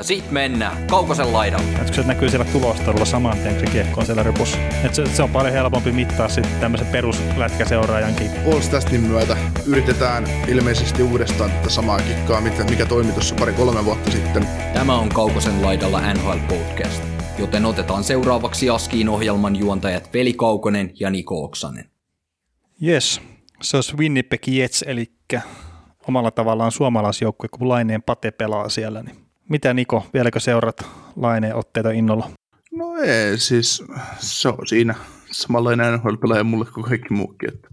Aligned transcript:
Ja 0.00 0.04
sit 0.04 0.30
mennään 0.30 0.86
Kaukosen 0.86 1.32
laidalle. 1.32 1.78
Et 1.82 1.94
se 1.94 2.02
näkyy 2.02 2.28
siellä 2.28 2.46
tulostarulla 2.52 3.04
saman 3.04 3.38
tien, 3.38 3.54
kun 3.54 3.66
se 3.66 3.72
kiekko 3.72 4.00
on 4.00 4.06
siellä 4.06 4.22
rypussa. 4.22 4.58
Et 4.84 4.94
se, 4.94 5.06
se, 5.06 5.22
on 5.22 5.30
paljon 5.30 5.52
helpompi 5.52 5.92
mittaa 5.92 6.28
sitten 6.28 6.60
tämmöisen 6.60 6.86
peruslätkäseuraajankin. 6.86 8.30
All-Statin 8.46 9.00
myötä 9.00 9.36
yritetään 9.66 10.24
ilmeisesti 10.48 11.02
uudestaan 11.02 11.50
tätä 11.50 11.70
samaa 11.70 11.98
kikkaa, 11.98 12.40
mikä, 12.40 12.64
mikä 12.64 12.86
toimi 12.86 13.12
tuossa 13.12 13.34
pari-kolme 13.34 13.84
vuotta 13.84 14.10
sitten. 14.10 14.46
Tämä 14.74 14.98
on 14.98 15.08
Kaukosen 15.08 15.62
laidalla 15.62 16.14
NHL 16.14 16.38
Podcast, 16.48 17.02
joten 17.38 17.64
otetaan 17.64 18.04
seuraavaksi 18.04 18.70
Askiin 18.70 19.08
ohjelman 19.08 19.56
juontajat 19.56 20.14
Veli 20.14 20.32
Kaukonen 20.32 20.92
ja 21.00 21.10
Niko 21.10 21.44
Oksanen. 21.44 21.90
Yes, 22.82 23.20
se 23.62 23.76
olisi 23.76 23.96
Winnipeg 23.96 24.48
Jets, 24.48 24.84
eli 24.86 25.12
omalla 26.08 26.30
tavallaan 26.30 26.72
suomalaisjoukkue, 26.72 27.48
kun 27.48 27.68
Laineen 27.68 28.02
Pate 28.02 28.30
pelaa 28.30 28.68
siellä, 28.68 29.02
niin 29.02 29.29
mitä 29.50 29.74
Niko, 29.74 30.06
vieläkö 30.14 30.40
seurat 30.40 30.86
laineen 31.16 31.56
otteita 31.56 31.90
innolla? 31.90 32.30
No 32.72 32.96
ei, 33.02 33.38
siis 33.38 33.84
se 34.18 34.48
on 34.48 34.66
siinä 34.66 34.94
samanlainen 35.30 35.94
NHL-pelaaja 35.94 36.44
mulle 36.44 36.64
kuin 36.74 36.84
kaikki 36.84 37.14
muukin. 37.14 37.48
Että, 37.54 37.68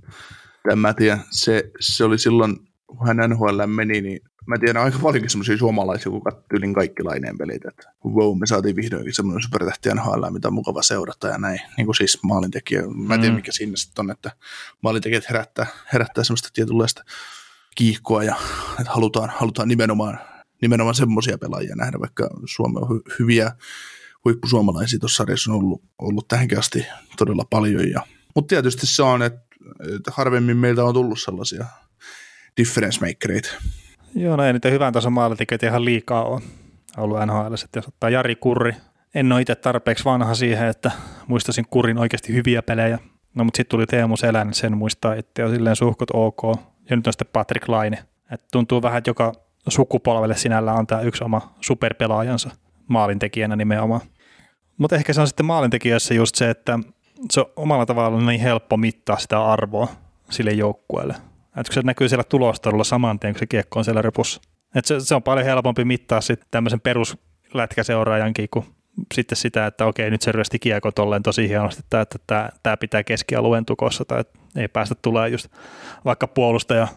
en 0.72 0.80
mä 0.80 0.94
tiedä, 0.94 1.20
se, 1.32 1.72
se 1.80 2.04
oli 2.04 2.20
silloin, 2.20 2.58
kun 2.88 3.08
hän 3.08 3.18
NHL 3.30 3.66
meni, 3.66 4.02
niin 4.02 4.22
mä 4.46 4.58
tiedän 4.58 4.84
aika 4.84 5.00
paljonkin 5.00 5.30
semmoisia 5.30 5.58
suomalaisia, 5.58 6.12
kun 6.12 6.24
katsoi 6.24 6.74
kaikki 6.76 7.04
laineen 7.04 7.38
pelit, 7.38 7.66
että 7.66 7.94
wow, 8.06 8.40
me 8.40 8.46
saatiin 8.48 8.76
vihdoinkin 8.76 9.14
semmoinen 9.14 9.44
supertähti 9.44 9.90
NHL, 9.90 10.30
mitä 10.30 10.48
on 10.48 10.54
mukava 10.54 10.82
seurata 10.82 11.28
ja 11.28 11.38
näin, 11.38 11.60
niin 11.78 11.86
kuin 11.86 11.96
siis 11.96 12.24
maalintekijä. 12.24 12.84
Mä 12.88 13.14
en 13.14 13.20
tiedä, 13.20 13.34
mm. 13.34 13.36
mikä 13.36 13.52
siinä 13.52 13.74
sitten 13.76 14.06
on, 14.06 14.12
että 14.12 14.32
maalintekijät 14.82 15.30
herättää, 15.30 15.66
herättää 15.94 16.24
semmoista 16.24 16.50
tietynlaista 16.54 17.04
kiihkoa 17.76 18.24
ja 18.24 18.36
että 18.80 18.94
halutaan, 18.94 19.30
halutaan 19.30 19.68
nimenomaan 19.68 20.20
nimenomaan 20.62 20.96
semmoisia 20.96 21.38
pelaajia 21.38 21.76
nähdä, 21.76 22.00
vaikka 22.00 22.30
Suomi 22.46 22.80
on 22.82 22.88
hy- 22.90 23.16
hyviä 23.20 23.52
huippusuomalaisia 24.26 25.00
tuossa 25.00 25.18
sarjassa 25.18 25.52
on 25.52 25.58
ollut, 25.58 25.84
ollut 26.00 26.28
tähänkin 26.28 26.60
asti 26.60 26.86
todella 27.18 27.46
paljon. 27.50 27.90
Ja, 27.90 28.02
mutta 28.36 28.50
tietysti 28.56 28.88
se 28.88 29.04
on, 29.04 29.22
että, 29.22 29.40
että 29.96 30.12
harvemmin 30.14 30.58
meiltä 30.58 30.84
on 30.84 30.94
tullut 30.94 31.20
sellaisia 31.20 31.66
difference 32.58 33.06
makereita. 33.06 33.50
Joo, 34.16 34.36
no 34.36 34.44
ei 34.44 34.54
niitä 34.54 34.70
hyvän 34.70 34.94
tason 34.94 35.14
maalintekijöitä 35.14 35.68
ihan 35.68 35.86
liikaa 35.86 36.24
on 36.24 36.42
ollut 36.98 37.18
NHL. 37.26 37.54
Että 37.54 37.80
jos 37.80 37.88
ottaa 37.88 38.10
Jari 38.10 38.36
Kurri, 38.36 38.74
en 39.16 39.32
ole 39.32 39.42
itse 39.42 39.56
tarpeeksi 39.56 40.06
vanha 40.06 40.36
siihen, 40.36 40.68
että 40.68 40.92
muistaisin 41.28 41.66
Kurin 41.70 41.98
oikeasti 41.98 42.34
hyviä 42.34 42.62
pelejä. 42.62 43.00
No 43.36 43.44
mutta 43.44 43.58
sitten 43.58 43.78
tuli 43.78 43.86
Teemu 43.86 44.18
Selän, 44.18 44.54
sen 44.54 44.78
muistaa 44.78 45.14
itse 45.14 45.46
on 45.46 45.52
silleen 45.52 45.76
suhkot 45.76 46.10
ok. 46.14 46.42
Ja 46.90 46.96
nyt 46.96 47.08
on 47.08 47.14
sitten 47.14 47.28
Patrick 47.34 47.68
Laine. 47.68 48.04
Et 48.32 48.42
tuntuu 48.52 48.82
vähän, 48.82 48.98
että 48.98 49.10
joka 49.10 49.34
sukupolvelle 49.72 50.36
sinällä 50.36 50.74
on 50.74 50.88
tämä 50.88 51.02
yksi 51.02 51.24
oma 51.24 51.54
superpelaajansa 51.62 52.50
maalintekijänä 52.88 53.56
nimenomaan. 53.56 54.02
Mutta 54.78 54.96
ehkä 54.96 55.14
se 55.14 55.22
on 55.22 55.28
sitten 55.28 55.46
maalintekijässä 55.46 56.14
just 56.14 56.36
se, 56.36 56.50
että 56.50 56.80
se 57.32 57.40
on 57.40 57.46
omalla 57.56 57.86
tavalla 57.86 58.22
niin 58.22 58.42
helppo 58.42 58.78
mittaa 58.78 59.18
sitä 59.18 59.46
arvoa 59.46 59.88
sille 60.30 60.52
joukkueelle. 60.52 61.14
Että 61.48 61.70
kun 61.70 61.74
se 61.74 61.82
näkyy 61.82 62.10
siellä 62.10 62.24
tulostarulla 62.24 62.84
saman 62.84 63.20
tien, 63.20 63.34
kun 63.34 63.40
se 63.40 63.48
kiekko 63.48 63.80
on 63.80 63.86
siellä 63.86 64.02
repussa. 64.02 64.42
Että 64.76 64.88
se, 64.88 65.00
se, 65.00 65.16
on 65.16 65.24
paljon 65.24 65.46
helpompi 65.46 65.86
mittaa 65.86 66.22
sitten 66.22 66.48
tämmöisen 66.52 66.82
peruslätkäseuraajankin 66.82 68.48
kuin 68.52 68.66
sitten 69.14 69.36
sitä, 69.36 69.66
että 69.66 69.86
okei, 69.86 70.12
nyt 70.12 70.22
se 70.22 70.32
ryösti 70.32 70.60
kiekko 70.60 70.92
tolleen 70.92 71.24
tosi 71.24 71.50
hienosti, 71.50 71.82
että, 71.82 72.06
tämä, 72.64 72.78
pitää 72.78 73.04
keskialueen 73.04 73.66
tukossa 73.66 74.06
tai 74.06 74.24
ei 74.56 74.68
päästä 74.68 74.96
tulee 75.02 75.30
just 75.30 75.48
vaikka 76.06 76.28
puolustaja 76.28 76.88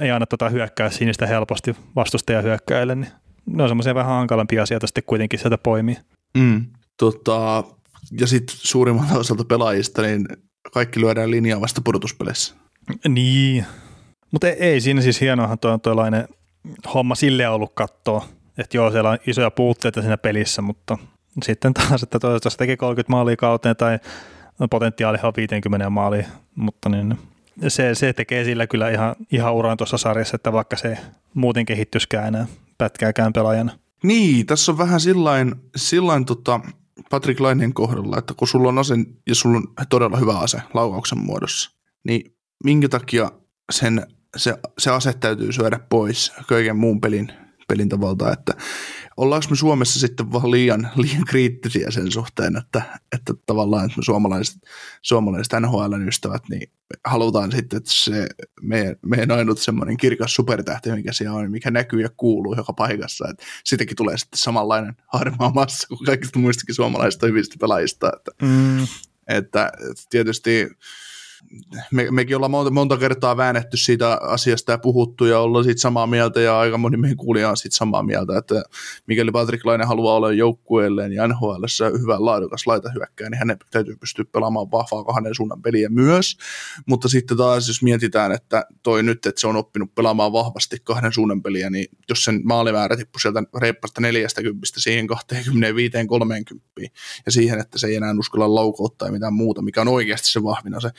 ei 0.00 0.10
aina 0.10 0.26
tota 0.26 0.48
hyökkää 0.48 0.90
sinistä 0.90 1.26
helposti 1.26 1.76
vastustaja 1.96 2.42
hyökkäille, 2.42 2.94
niin 2.94 3.12
ne 3.46 3.62
on 3.62 3.68
semmoisia 3.68 3.94
vähän 3.94 4.16
hankalampia 4.16 4.62
asioita 4.62 4.86
sitten 4.86 5.04
kuitenkin 5.06 5.38
sieltä 5.38 5.58
poimia. 5.58 6.00
Mm, 6.38 6.66
tota, 6.96 7.64
ja 8.20 8.26
sitten 8.26 8.56
suurimmalta 8.58 9.18
osalta 9.18 9.44
pelaajista, 9.44 10.02
niin 10.02 10.26
kaikki 10.72 11.00
lyödään 11.00 11.30
linjaa 11.30 11.60
vasta 11.60 11.80
pudotuspeleissä. 11.84 12.54
Niin, 13.08 13.66
mutta 14.30 14.48
ei, 14.48 14.56
ei 14.58 14.80
siinä 14.80 15.00
siis 15.00 15.20
hienoahan 15.20 15.58
tuo, 15.58 15.78
tuollainen 15.78 16.28
homma 16.94 17.14
sille 17.14 17.48
ollut 17.48 17.72
katsoa, 17.74 18.24
että 18.58 18.76
joo, 18.76 18.90
siellä 18.90 19.10
on 19.10 19.18
isoja 19.26 19.50
puutteita 19.50 20.00
siinä 20.00 20.18
pelissä, 20.18 20.62
mutta 20.62 20.98
sitten 21.42 21.74
taas, 21.74 22.02
että 22.02 22.18
toivottavasti 22.18 22.58
teki 22.58 22.76
30 22.76 23.10
maalia 23.10 23.36
kauteen 23.36 23.76
tai 23.76 23.98
potentiaali 24.70 25.18
on 25.22 25.32
50 25.36 25.90
maalia, 25.90 26.28
mutta 26.54 26.88
niin, 26.88 27.18
se, 27.68 27.94
se 27.94 28.12
tekee 28.12 28.44
sillä 28.44 28.66
kyllä 28.66 28.90
ihan, 28.90 29.16
ihan 29.32 29.54
uran 29.54 29.76
tuossa 29.76 29.98
sarjassa, 29.98 30.36
että 30.36 30.52
vaikka 30.52 30.76
se 30.76 30.98
muuten 31.34 31.66
kehittyskään 31.66 32.28
enää 32.28 32.46
pätkääkään 32.78 33.32
pelaajana. 33.32 33.78
Niin, 34.02 34.46
tässä 34.46 34.72
on 34.72 34.78
vähän 34.78 35.00
sillain, 35.00 35.54
sillain 35.76 36.24
tota 36.24 36.60
Patrick 37.10 37.40
Lainen 37.40 37.74
kohdalla, 37.74 38.18
että 38.18 38.34
kun 38.34 38.48
sulla 38.48 38.68
on 38.68 38.78
ase 38.78 38.94
ja 39.26 39.34
sulla 39.34 39.56
on 39.56 39.64
todella 39.88 40.16
hyvä 40.16 40.38
ase 40.38 40.62
laukauksen 40.74 41.18
muodossa, 41.18 41.70
niin 42.04 42.34
minkä 42.64 42.88
takia 42.88 43.30
sen, 43.72 44.06
se, 44.36 44.54
se 44.78 44.90
ase 44.90 45.12
täytyy 45.12 45.52
syödä 45.52 45.78
pois 45.88 46.32
kaiken 46.48 46.76
muun 46.76 47.00
pelin, 47.00 47.32
pelin 47.70 47.88
tavalta, 47.88 48.32
että 48.32 48.54
ollaanko 49.16 49.46
me 49.50 49.56
Suomessa 49.56 50.00
sitten 50.00 50.32
vaan 50.32 50.50
liian, 50.50 50.90
liian 50.96 51.24
kriittisiä 51.24 51.90
sen 51.90 52.12
suhteen, 52.12 52.56
että, 52.56 52.82
että 53.12 53.34
tavallaan 53.46 53.84
että 53.84 53.98
me 53.98 54.04
suomalaiset, 54.04 54.56
suomalaiset 55.02 55.52
NHL-ystävät, 55.60 56.42
niin 56.48 56.72
halutaan 57.04 57.52
sitten, 57.52 57.76
että 57.76 57.90
se 57.92 58.26
meidän, 58.62 58.96
meidän 59.06 59.30
ainut 59.30 59.58
semmoinen 59.58 59.96
kirkas 59.96 60.34
supertähti, 60.34 60.92
mikä 60.92 61.12
siellä 61.12 61.36
on, 61.38 61.50
mikä 61.50 61.70
näkyy 61.70 62.00
ja 62.00 62.08
kuuluu 62.16 62.54
joka 62.56 62.72
paikassa, 62.72 63.28
että 63.28 63.44
sitäkin 63.64 63.96
tulee 63.96 64.18
sitten 64.18 64.38
samanlainen 64.38 64.96
harmaa 65.12 65.52
massa 65.54 65.88
kuin 65.88 66.06
kaikista 66.06 66.38
muistakin 66.38 66.74
suomalaisista 66.74 67.26
hyvistä 67.26 67.56
pelaajista, 67.60 68.12
että, 68.16 68.30
mm. 68.42 68.82
että, 69.28 69.72
että 69.90 70.02
tietysti 70.10 70.68
me, 71.92 72.10
mekin 72.10 72.36
ollaan 72.36 72.50
monta, 72.50 72.70
monta 72.70 72.96
kertaa 72.96 73.36
väännetty 73.36 73.76
siitä 73.76 74.18
asiasta 74.22 74.72
ja 74.72 74.78
puhuttu 74.78 75.24
ja 75.24 75.40
ollaan 75.40 75.64
siitä 75.64 75.80
samaa 75.80 76.06
mieltä 76.06 76.40
ja 76.40 76.58
aika 76.58 76.78
moni 76.78 76.96
meidän 76.96 77.16
kuulija 77.16 77.50
on 77.50 77.56
siitä 77.56 77.76
samaa 77.76 78.02
mieltä, 78.02 78.38
että 78.38 78.62
mikäli 79.06 79.30
Patrick 79.30 79.64
Laine 79.64 79.84
haluaa 79.84 80.14
olla 80.14 80.32
joukkueelleen 80.32 81.12
ja 81.12 81.28
NHL 81.28 81.64
hyvä 82.00 82.16
laadukas 82.18 82.64
hyökkää, 82.94 83.30
niin 83.30 83.38
hänen 83.38 83.56
täytyy 83.70 83.96
pystyä 83.96 84.24
pelaamaan 84.32 84.70
vahvaa 84.70 85.04
kahden 85.04 85.34
suunnan 85.34 85.62
peliä 85.62 85.88
myös, 85.88 86.36
mutta 86.86 87.08
sitten 87.08 87.36
taas 87.36 87.68
jos 87.68 87.82
mietitään, 87.82 88.32
että 88.32 88.66
toi 88.82 89.02
nyt, 89.02 89.26
että 89.26 89.40
se 89.40 89.46
on 89.46 89.56
oppinut 89.56 89.94
pelaamaan 89.94 90.32
vahvasti 90.32 90.76
kahden 90.84 91.12
suunnan 91.12 91.42
peliä, 91.42 91.70
niin 91.70 91.86
jos 92.08 92.24
sen 92.24 92.40
maalimäärä 92.44 92.96
tippui 92.96 93.20
sieltä 93.20 93.42
reippasta 93.60 94.00
40 94.00 94.66
siihen 94.76 95.06
25-30 95.10 95.14
ja 97.26 97.32
siihen, 97.32 97.60
että 97.60 97.78
se 97.78 97.86
ei 97.86 97.96
enää 97.96 98.14
uskalla 98.18 98.54
laukouttaa 98.54 99.00
tai 99.00 99.12
mitään 99.12 99.34
muuta, 99.34 99.62
mikä 99.62 99.80
on 99.80 99.88
oikeasti 99.88 100.28
se 100.28 100.42
vahvina 100.42 100.80
se 100.80 100.90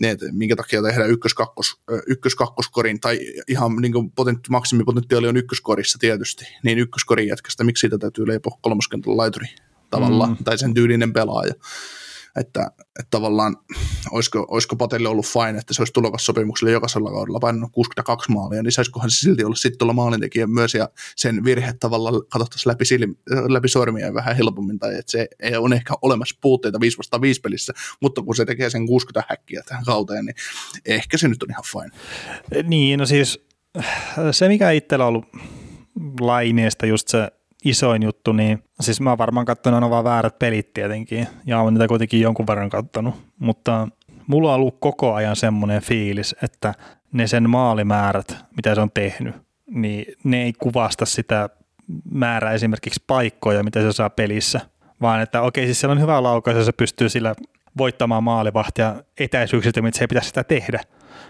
ne, 0.00 0.10
että 0.10 0.26
minkä 0.32 0.56
takia 0.56 0.82
tehdään 0.82 1.10
ykkös-kakkos, 1.10 1.80
ykkös-kakkoskorin, 2.06 3.00
tai 3.00 3.20
ihan 3.48 3.76
niin 3.76 3.92
kuin 3.92 4.10
potentti, 4.10 4.50
maksimipotentiaali 4.50 5.28
on 5.28 5.36
ykköskorissa 5.36 5.98
tietysti, 5.98 6.44
niin 6.64 6.78
ykköskorin 6.78 7.28
jätkästä, 7.28 7.64
miksi 7.64 7.80
siitä 7.80 7.98
täytyy 7.98 8.26
leipoa 8.26 8.58
kolmoskentällä 8.60 9.16
laituri 9.16 9.46
tavallaan, 9.90 10.30
mm. 10.30 10.44
tai 10.44 10.58
sen 10.58 10.74
tyylinen 10.74 11.12
pelaaja 11.12 11.54
että, 12.40 12.70
että 12.78 13.10
tavallaan 13.10 13.56
olisiko, 14.10 14.46
olisiko 14.50 14.76
Patelle 14.76 15.08
ollut 15.08 15.26
fine, 15.26 15.58
että 15.58 15.74
se 15.74 15.80
olisi 15.82 15.92
tulevassa 15.92 16.24
sopimuksella 16.24 16.72
jokaisella 16.72 17.10
kaudella 17.10 17.40
painanut 17.40 17.72
62 17.72 18.32
maalia, 18.32 18.62
niin 18.62 18.72
saisikohan 18.72 19.10
se 19.10 19.16
silti 19.16 19.44
olla 19.44 19.56
sitten 19.56 19.78
tuolla 19.78 19.92
maalintekijä 19.92 20.46
myös 20.46 20.74
ja 20.74 20.88
sen 21.16 21.44
virhe 21.44 21.72
tavallaan 21.80 22.14
katsottaisiin 22.28 22.70
läpi, 22.70 22.84
silmi, 22.84 23.14
läpi 23.48 23.68
sormia 23.68 24.14
vähän 24.14 24.36
helpommin 24.36 24.78
tai 24.78 24.98
että 24.98 25.10
se 25.10 25.28
ei 25.40 25.56
ole 25.56 25.74
ehkä 25.74 25.94
olemassa 26.02 26.36
puutteita 26.40 26.80
5 26.80 26.98
vastaan 26.98 27.22
5 27.22 27.40
pelissä, 27.40 27.72
mutta 28.00 28.22
kun 28.22 28.36
se 28.36 28.44
tekee 28.44 28.70
sen 28.70 28.86
60 28.86 29.26
häkkiä 29.30 29.62
tähän 29.66 29.84
kauteen, 29.84 30.24
niin 30.24 30.36
ehkä 30.86 31.18
se 31.18 31.28
nyt 31.28 31.42
on 31.42 31.50
ihan 31.50 31.64
fine. 31.72 31.90
Niin, 32.68 32.98
no 32.98 33.06
siis 33.06 33.46
se 34.32 34.48
mikä 34.48 34.70
itsellä 34.70 35.04
on 35.04 35.08
ollut 35.08 35.24
laineesta 36.20 36.86
just 36.86 37.08
se 37.08 37.30
isoin 37.64 38.02
juttu, 38.02 38.32
niin 38.32 38.64
siis 38.80 39.00
mä 39.00 39.10
oon 39.10 39.18
varmaan 39.18 39.46
katsonut 39.46 39.90
vaan 39.90 40.04
väärät 40.04 40.38
pelit 40.38 40.72
tietenkin, 40.74 41.26
ja 41.46 41.60
oon 41.60 41.74
niitä 41.74 41.88
kuitenkin 41.88 42.20
jonkun 42.20 42.46
verran 42.46 42.70
katsonut, 42.70 43.14
mutta 43.38 43.88
mulla 44.26 44.48
on 44.48 44.54
ollut 44.54 44.76
koko 44.80 45.14
ajan 45.14 45.36
semmoinen 45.36 45.82
fiilis, 45.82 46.36
että 46.42 46.74
ne 47.12 47.26
sen 47.26 47.50
maalimäärät, 47.50 48.36
mitä 48.56 48.74
se 48.74 48.80
on 48.80 48.90
tehnyt, 48.94 49.34
niin 49.70 50.04
ne 50.24 50.42
ei 50.42 50.52
kuvasta 50.52 51.06
sitä 51.06 51.48
määrää 52.10 52.52
esimerkiksi 52.52 53.04
paikkoja, 53.06 53.62
mitä 53.62 53.80
se 53.80 53.92
saa 53.92 54.10
pelissä, 54.10 54.60
vaan 55.00 55.20
että 55.20 55.42
okei, 55.42 55.64
siis 55.64 55.80
siellä 55.80 55.92
on 55.92 56.00
hyvä 56.00 56.22
laukaus 56.22 56.56
ja 56.56 56.64
se 56.64 56.72
pystyy 56.72 57.08
sillä 57.08 57.34
voittamaan 57.78 58.24
maalivahtia 58.24 59.02
etäisyyksiltä, 59.20 59.82
mitä 59.82 59.98
se 59.98 60.04
ei 60.04 60.08
pitäisi 60.08 60.28
sitä 60.28 60.44
tehdä. 60.44 60.80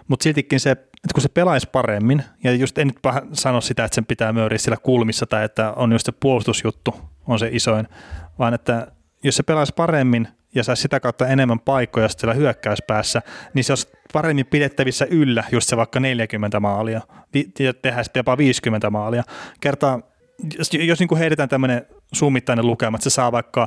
Mutta 0.08 0.25
siltikin 0.25 0.60
se, 0.60 0.70
että 0.70 1.14
kun 1.14 1.22
se 1.22 1.28
pelaisi 1.28 1.69
paremmin, 1.72 2.22
ja 2.44 2.52
just 2.52 2.78
en 2.78 2.87
nyt 2.87 2.99
sano 3.32 3.60
sitä, 3.60 3.84
että 3.84 3.94
sen 3.94 4.06
pitää 4.06 4.32
möyriä 4.32 4.58
sillä 4.58 4.76
kulmissa 4.82 5.26
tai 5.26 5.44
että 5.44 5.72
on 5.72 5.93
just 5.93 6.06
se 6.06 6.12
puolustusjuttu 6.12 6.94
on 7.26 7.38
se 7.38 7.49
isoin, 7.52 7.88
vaan 8.38 8.55
että 8.55 8.93
jos 9.25 9.37
se 9.37 9.43
pelaisi 9.43 9.72
paremmin 9.76 10.28
ja 10.55 10.64
saisi 10.64 10.82
sitä 10.82 11.00
kautta 11.00 11.26
enemmän 11.26 11.60
paikkoja 11.60 12.08
siellä 12.08 12.34
hyökkäyspäässä, 12.34 13.22
niin 13.55 13.64
se 13.64 13.72
olisi 13.72 13.88
paremmin 14.12 14.46
pidettävissä 14.46 15.06
yllä 15.10 15.44
just 15.52 15.69
se 15.69 15.76
vaikka 15.76 16.00
40 16.00 16.60
maalia 16.60 17.00
ja 17.58 17.75
tehdään 17.75 18.05
sitten 18.05 18.20
jopa 18.20 18.38
50 18.38 18.90
maalia. 18.90 19.22
Kertaa, 19.60 20.00
jos, 20.58 20.70
jos 20.72 21.00
niin 21.00 21.19
heitetään 21.19 21.49
tämmöinen 21.49 21.87
summittainen 22.12 22.66
lukema, 22.66 22.96
että 22.96 23.10
se 23.10 23.14
saa 23.14 23.32
vaikka 23.32 23.66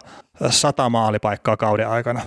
100 0.50 0.90
maalipaikkaa 0.90 1.58
kauden 1.58 1.88
aikana, 1.88 2.22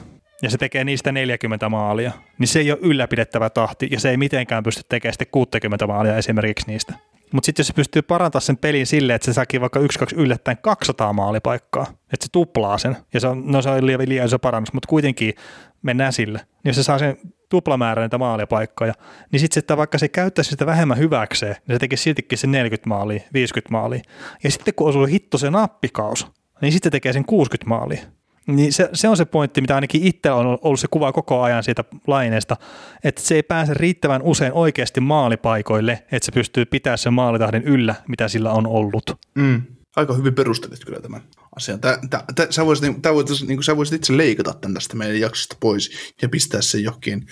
ja 0.44 0.50
se 0.50 0.58
tekee 0.58 0.84
niistä 0.84 1.12
40 1.12 1.68
maalia, 1.68 2.12
niin 2.38 2.48
se 2.48 2.58
ei 2.58 2.72
ole 2.72 2.78
ylläpidettävä 2.82 3.50
tahti 3.50 3.88
ja 3.90 4.00
se 4.00 4.10
ei 4.10 4.16
mitenkään 4.16 4.62
pysty 4.62 4.82
tekemään 4.88 5.12
sitten 5.12 5.28
60 5.30 5.86
maalia 5.86 6.16
esimerkiksi 6.16 6.66
niistä. 6.66 6.92
Mutta 7.32 7.46
sitten 7.46 7.60
jos 7.60 7.66
se 7.66 7.72
pystyy 7.72 8.02
parantamaan 8.02 8.42
sen 8.42 8.56
pelin 8.56 8.86
silleen, 8.86 9.14
että 9.14 9.26
se 9.26 9.32
saakin 9.32 9.60
vaikka 9.60 9.80
1-2 9.80 9.84
yllättäen 10.16 10.58
200 10.62 11.12
maalipaikkaa, 11.12 11.82
että 11.82 12.26
se 12.26 12.28
tuplaa 12.32 12.78
sen, 12.78 12.96
ja 13.14 13.20
se 13.20 13.26
on, 13.26 13.42
no 13.46 13.62
se 13.62 13.70
on 13.70 13.86
liian, 13.86 14.08
liian 14.08 14.26
iso 14.26 14.38
parannus, 14.38 14.72
mutta 14.72 14.88
kuitenkin 14.88 15.34
mennään 15.82 16.12
sille. 16.12 16.38
Niin 16.38 16.70
jos 16.70 16.76
se 16.76 16.82
saa 16.82 16.98
sen 16.98 17.16
tuplamäärän 17.48 18.02
niitä 18.02 18.18
maalipaikkoja, 18.18 18.94
niin 19.32 19.40
sitten 19.40 19.60
että 19.60 19.76
vaikka 19.76 19.98
se 19.98 20.08
käyttäisi 20.08 20.50
sitä 20.50 20.66
vähemmän 20.66 20.98
hyväkseen, 20.98 21.56
niin 21.66 21.74
se 21.74 21.78
tekee 21.78 21.96
siltikin 21.96 22.38
sen 22.38 22.52
40 22.52 22.88
maalia, 22.88 23.20
50 23.32 23.72
maalia. 23.72 24.00
Ja 24.44 24.50
sitten 24.50 24.74
kun 24.74 24.88
osuu 24.88 25.06
hitto 25.06 25.38
se 25.38 25.50
nappikaus, 25.50 26.26
niin 26.60 26.72
sitten 26.72 26.92
tekee 26.92 27.12
sen 27.12 27.24
60 27.24 27.68
maalia. 27.68 28.02
Niin 28.46 28.72
se, 28.72 28.88
se 28.92 29.08
on 29.08 29.16
se 29.16 29.24
pointti, 29.24 29.60
mitä 29.60 29.74
ainakin 29.74 30.02
itse 30.02 30.30
on 30.30 30.58
ollut 30.62 30.80
se 30.80 30.86
kuva 30.90 31.12
koko 31.12 31.42
ajan 31.42 31.62
siitä 31.62 31.84
laineesta, 32.06 32.56
että 33.04 33.20
se 33.20 33.34
ei 33.34 33.42
pääse 33.42 33.74
riittävän 33.74 34.22
usein 34.22 34.52
oikeasti 34.52 35.00
maalipaikoille, 35.00 35.92
että 36.12 36.26
se 36.26 36.32
pystyy 36.32 36.64
pitämään 36.64 36.98
sen 36.98 37.12
maalitahdin 37.12 37.62
yllä, 37.62 37.94
mitä 38.08 38.28
sillä 38.28 38.52
on 38.52 38.66
ollut. 38.66 39.18
Mm. 39.34 39.62
Aika 39.96 40.14
hyvin 40.14 40.34
perustelit 40.34 40.84
kyllä 40.84 41.00
tämän 41.00 41.22
asian. 41.56 41.80
Tää, 41.80 41.98
tää, 42.10 42.24
tää, 42.34 42.46
sä, 42.50 42.66
voisit, 42.66 42.82
niin, 42.82 43.02
tää 43.02 43.14
voisit, 43.14 43.48
niin 43.48 43.62
sä 43.62 43.76
voisit 43.76 43.94
itse 43.94 44.16
leikata 44.16 44.54
tämän 44.54 44.74
tästä 44.74 44.96
meidän 44.96 45.20
jaksosta 45.20 45.56
pois 45.60 45.90
ja 46.22 46.28
pistää 46.28 46.62
sen 46.62 46.84
johonkin 46.84 47.26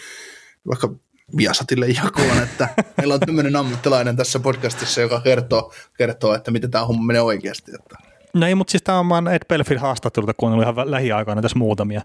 vaikka 0.69 0.95
Viasatille 1.37 1.89
jakoon, 1.89 2.43
että 2.43 2.69
meillä 2.97 3.15
on 3.15 3.21
tämmöinen 3.21 3.57
ammattilainen 3.57 4.17
tässä 4.17 4.39
podcastissa, 4.39 5.01
joka 5.01 5.21
kertoo, 5.21 5.73
kertoo 5.99 6.35
että 6.35 6.51
miten 6.51 6.71
tämä 6.71 6.87
homma 6.87 7.03
menee 7.03 7.23
oikeasti. 7.23 7.73
Että 7.75 8.12
No 8.35 8.47
ei, 8.47 8.55
mutta 8.55 8.71
siis 8.71 8.83
tämä 8.83 8.99
on 8.99 9.09
vaan 9.09 9.29
Ed 9.29 9.43
Belfin 9.49 9.79
haastatteluta, 9.79 10.35
kun 10.35 10.49
on 10.49 10.53
ollut 10.53 10.77
ihan 10.77 10.91
lähiaikoina 10.91 11.43
tässä 11.43 11.59
muutamia. 11.59 12.03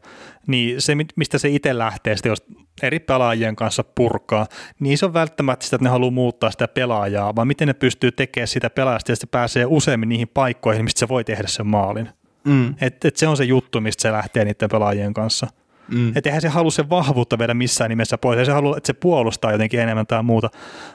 Niin 0.47 0.81
se, 0.81 0.95
mistä 1.15 1.37
se 1.37 1.49
itse 1.49 1.77
lähtee, 1.77 2.15
sitten 2.15 2.29
jos 2.29 2.43
eri 2.81 2.99
pelaajien 2.99 3.55
kanssa 3.55 3.83
purkaa, 3.83 4.47
niin 4.79 4.97
se 4.97 5.05
on 5.05 5.13
välttämättä 5.13 5.65
sitä, 5.65 5.75
että 5.75 5.83
ne 5.83 5.89
haluaa 5.89 6.11
muuttaa 6.11 6.51
sitä 6.51 6.67
pelaajaa, 6.67 7.35
vaan 7.35 7.47
miten 7.47 7.67
ne 7.67 7.73
pystyy 7.73 8.11
tekemään 8.11 8.47
sitä 8.47 8.69
pelaajasta, 8.69 9.11
ja 9.11 9.15
se 9.15 9.27
pääsee 9.27 9.65
useammin 9.65 10.09
niihin 10.09 10.27
paikkoihin, 10.27 10.83
mistä 10.83 10.99
se 10.99 11.07
voi 11.07 11.23
tehdä 11.23 11.47
sen 11.47 11.67
maalin. 11.67 12.09
Mm. 12.43 12.75
Et, 12.81 13.05
et 13.05 13.17
se 13.17 13.27
on 13.27 13.37
se 13.37 13.43
juttu, 13.43 13.81
mistä 13.81 14.01
se 14.01 14.11
lähtee 14.11 14.45
niiden 14.45 14.69
pelaajien 14.69 15.13
kanssa. 15.13 15.47
Mm. 15.91 16.09
Että 16.15 16.29
eihän 16.29 16.41
se 16.41 16.47
halua 16.47 16.71
sen 16.71 16.89
vahvuutta 16.89 17.39
viedä 17.39 17.53
missään 17.53 17.89
nimessä 17.89 18.17
pois, 18.17 18.39
ei 18.39 18.45
se 18.45 18.51
halua, 18.51 18.77
että 18.77 18.87
se 18.87 18.93
puolustaa 18.93 19.51
jotenkin 19.51 19.79
enemmän 19.79 20.07
tai 20.07 20.23
muuta, 20.23 20.49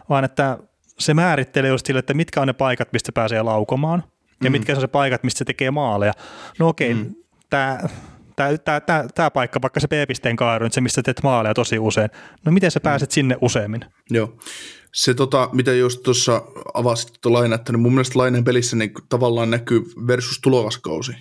vaan 0.09 0.25
että 0.25 0.59
se 0.99 1.15
määrittelee 1.15 1.71
just 1.71 1.87
sille, 1.87 1.99
että 1.99 2.15
mitkä 2.15 2.41
on 2.41 2.47
ne 2.47 2.53
paikat, 2.53 2.93
mistä 2.93 3.13
pääsee 3.13 3.43
laukomaan, 3.43 4.03
ja 4.43 4.51
mm. 4.51 4.53
mitkä 4.53 4.75
on 4.75 4.81
se 4.81 4.87
paikat, 4.87 5.23
mistä 5.23 5.39
se 5.39 5.45
tekee 5.45 5.71
maaleja. 5.71 6.13
No 6.59 6.69
okei, 6.69 6.93
okay, 6.93 7.05
mm. 7.05 7.15
tämä 7.51 7.79
tämä, 9.15 9.31
paikka, 9.31 9.63
vaikka 9.63 9.81
se 9.81 9.89
B-pisteen 9.89 10.37
kaaru, 10.37 10.69
se 10.71 10.81
missä 10.81 11.03
teet 11.03 11.23
maaleja 11.23 11.55
tosi 11.55 11.79
usein, 11.79 12.11
no 12.45 12.53
miten 12.53 12.71
sä 12.71 12.79
mm. 12.79 12.83
pääset 12.83 13.11
mm. 13.11 13.13
sinne 13.13 13.37
useammin? 13.41 13.85
Joo. 14.11 14.37
Se, 14.95 15.15
tota, 15.15 15.49
mitä 15.53 15.73
just 15.73 16.03
tuossa 16.03 16.43
avasit 16.75 17.09
tuota 17.13 17.33
lainetta, 17.33 17.73
niin 17.73 17.81
mun 17.81 17.93
mielestä 17.93 18.19
laineen 18.19 18.45
pelissä 18.45 18.77
niin 18.77 18.93
tavallaan 19.09 19.51
näkyy 19.51 19.83
versus 20.07 20.39
tulokaskausi. 20.43 21.13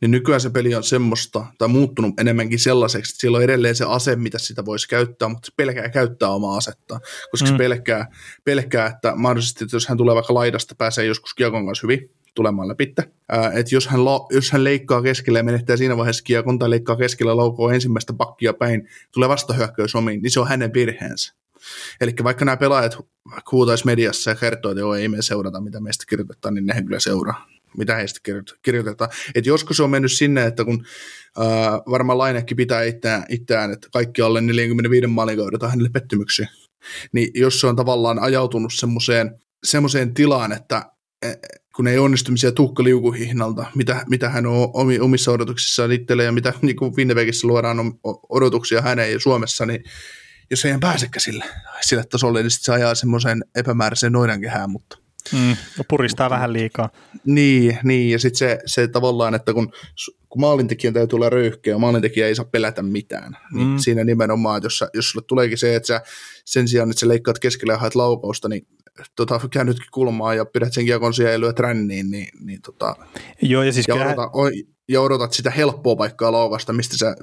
Niin 0.00 0.10
nykyään 0.10 0.40
se 0.40 0.50
peli 0.50 0.74
on 0.74 0.82
semmoista, 0.82 1.46
tai 1.58 1.68
muuttunut 1.68 2.20
enemmänkin 2.20 2.58
sellaiseksi, 2.58 3.12
että 3.12 3.20
siellä 3.20 3.38
on 3.38 3.44
edelleen 3.44 3.74
se 3.74 3.84
ase, 3.88 4.16
mitä 4.16 4.38
sitä 4.38 4.64
voisi 4.64 4.88
käyttää, 4.88 5.28
mutta 5.28 5.46
se 5.46 5.52
pelkää 5.56 5.88
käyttää 5.88 6.28
omaa 6.28 6.56
asetta, 6.56 7.00
koska 7.30 7.46
mm. 7.46 7.52
se 7.52 7.58
pelkää, 7.58 8.06
pelkää, 8.44 8.86
että 8.86 9.12
mahdollisesti, 9.16 9.64
että 9.64 9.76
jos 9.76 9.88
hän 9.88 9.98
tulee 9.98 10.14
vaikka 10.14 10.34
laidasta, 10.34 10.74
pääsee 10.78 11.04
joskus 11.04 11.34
kiekon 11.34 11.66
kanssa 11.66 11.86
hyvin, 11.86 12.10
tulemaan 12.34 12.68
läpi. 12.68 12.94
Että 13.54 13.74
jos 13.74 13.86
hän, 13.86 14.00
jos 14.30 14.50
hän 14.50 14.64
leikkaa 14.64 15.02
keskellä 15.02 15.38
ja 15.38 15.44
menettää 15.44 15.76
siinä 15.76 15.96
vaiheessa 15.96 16.24
kiekon 16.24 16.58
tai 16.58 16.70
leikkaa 16.70 16.96
keskellä 16.96 17.36
laukoo 17.36 17.70
ensimmäistä 17.70 18.12
pakkia 18.12 18.54
päin, 18.54 18.88
tulee 19.14 19.28
vastahyökkäys 19.28 19.94
omiin, 19.94 20.22
niin 20.22 20.30
se 20.30 20.40
on 20.40 20.48
hänen 20.48 20.74
virheensä. 20.74 21.34
Eli 22.00 22.14
vaikka 22.24 22.44
nämä 22.44 22.56
pelaajat 22.56 22.98
huutaisi 23.52 23.86
mediassa 23.86 24.30
ja 24.30 24.36
kertoo, 24.36 24.70
että 24.70 24.80
joo, 24.80 24.94
ei 24.94 25.08
me 25.08 25.22
seurata, 25.22 25.60
mitä 25.60 25.80
meistä 25.80 26.04
kirjoitetaan, 26.08 26.54
niin 26.54 26.66
nehän 26.66 26.84
kyllä 26.84 27.00
seuraa 27.00 27.46
mitä 27.78 27.94
heistä 27.94 28.20
kirjoitetaan. 28.62 29.10
Et 29.34 29.46
joskus 29.46 29.76
se 29.76 29.82
on 29.82 29.90
mennyt 29.90 30.12
sinne, 30.12 30.46
että 30.46 30.64
kun 30.64 30.84
ää, 31.38 31.46
varmaan 31.90 32.18
Lainekin 32.18 32.56
pitää 32.56 32.82
itseään, 32.82 33.24
itseään, 33.28 33.72
että 33.72 33.88
kaikki 33.92 34.22
alle 34.22 34.40
45 34.40 35.06
maalin 35.06 35.36
kaudella 35.36 35.68
hänelle 35.68 35.90
pettymyksiä, 35.92 36.48
niin 37.12 37.30
jos 37.34 37.60
se 37.60 37.66
on 37.66 37.76
tavallaan 37.76 38.18
ajautunut 38.18 38.72
semmoiseen, 39.64 40.14
tilaan, 40.14 40.52
että 40.52 40.82
kun 41.78 41.88
ei 41.88 41.98
onnistumisia 41.98 42.52
tuhkaliukuhihnalta, 42.52 43.66
mitä, 43.74 44.04
mitä 44.08 44.28
hän 44.28 44.46
on 44.46 44.70
omissa 45.00 45.32
odotuksissaan 45.32 45.92
itselleen 45.92 46.26
ja 46.26 46.32
mitä 46.32 46.52
niin 46.62 46.76
kuin 46.76 46.96
Winnebegissä 46.96 47.48
luodaan 47.48 47.76
odotuksia 48.28 48.82
häneen 48.82 49.12
ja 49.12 49.20
Suomessa, 49.20 49.66
niin 49.66 49.84
jos 50.50 50.64
ei 50.64 50.78
pääsekään 50.80 51.20
sille, 51.20 51.44
sille 51.80 52.04
tasolle, 52.04 52.42
niin 52.42 52.50
se 52.50 52.72
ajaa 52.72 52.94
semmoiseen 52.94 53.44
epämääräiseen 53.54 54.12
noidankehään, 54.12 54.70
mutta 54.70 54.98
Mm, 55.32 55.56
puristaa 55.88 56.26
mutta, 56.26 56.34
vähän 56.34 56.52
liikaa. 56.52 56.88
Niin, 57.24 57.78
niin 57.84 58.10
ja 58.10 58.18
sitten 58.18 58.38
se, 58.38 58.58
se 58.66 58.88
tavallaan, 58.88 59.34
että 59.34 59.54
kun, 59.54 59.72
kun 60.28 60.40
maalintekijän 60.40 60.94
täytyy 60.94 61.16
olla 61.16 61.30
röyhkeä 61.30 61.74
ja 61.74 61.78
maalintekijä 61.78 62.26
ei 62.26 62.34
saa 62.34 62.44
pelätä 62.44 62.82
mitään, 62.82 63.36
niin 63.52 63.66
mm. 63.66 63.78
siinä 63.78 64.04
nimenomaan, 64.04 64.56
että 64.56 64.66
jos, 64.66 64.84
jos 64.94 65.10
sulle 65.10 65.24
tuleekin 65.28 65.58
se, 65.58 65.76
että 65.76 65.86
sä 65.86 66.00
sen 66.44 66.68
sijaan, 66.68 66.90
että 66.90 67.00
sä 67.00 67.08
leikkaat 67.08 67.38
keskellä 67.38 67.72
ja 67.72 67.78
haet 67.78 67.94
laukausta, 67.94 68.48
niin 68.48 68.66
tota, 69.16 69.40
käännytkin 69.50 69.86
kulmaa 69.92 70.34
ja 70.34 70.44
pidät 70.44 70.72
sen 70.72 70.84
kiekon 70.84 71.14
siellä 71.14 71.32
ja 71.32 71.40
lyöt 71.40 71.58
ränniin, 71.58 72.10
niin, 72.10 72.28
niin 72.40 72.62
tota, 72.62 72.96
Joo, 73.42 73.62
ja, 73.62 73.72
siis 73.72 73.88
ja, 73.88 73.94
kyllä... 73.94 74.06
odota, 74.06 74.30
ja 74.88 75.00
odotat 75.00 75.32
sitä 75.32 75.50
helppoa 75.50 75.96
paikkaa 75.96 76.32
laukasta, 76.32 76.72
mistä 76.72 76.96
sä, 76.96 77.16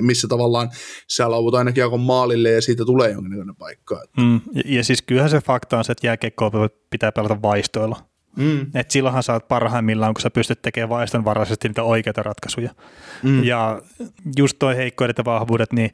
missä 0.00 0.28
tavallaan 0.28 0.70
sä 1.08 1.30
lauvut 1.30 1.54
aina 1.54 1.72
kiekon 1.72 2.00
maalille 2.00 2.50
ja 2.50 2.62
siitä 2.62 2.84
tulee 2.84 3.10
jonkinlainen 3.10 3.56
paikka. 3.56 4.02
Mm, 4.16 4.40
ja, 4.52 4.62
ja, 4.64 4.84
siis 4.84 5.02
kyllähän 5.02 5.30
se 5.30 5.40
fakta 5.40 5.78
on 5.78 5.84
se, 5.84 5.92
että 5.92 6.06
jääkiekkoa 6.06 6.50
pitää 6.90 7.12
pelata 7.12 7.42
vaistoilla. 7.42 7.96
Mm. 8.36 8.66
Et 8.74 8.90
silloinhan 8.90 9.22
sä 9.22 9.32
oot 9.32 9.48
parhaimmillaan, 9.48 10.14
kun 10.14 10.22
sä 10.22 10.30
pystyt 10.30 10.62
tekemään 10.62 10.88
vaistonvaraisesti 10.88 11.68
niitä 11.68 11.82
oikeita 11.82 12.22
ratkaisuja. 12.22 12.74
Mm. 13.22 13.44
Ja 13.44 13.82
just 14.36 14.56
toi 14.58 14.76
heikkoudet 14.76 15.18
ja 15.18 15.24
vahvuudet, 15.24 15.72
niin 15.72 15.90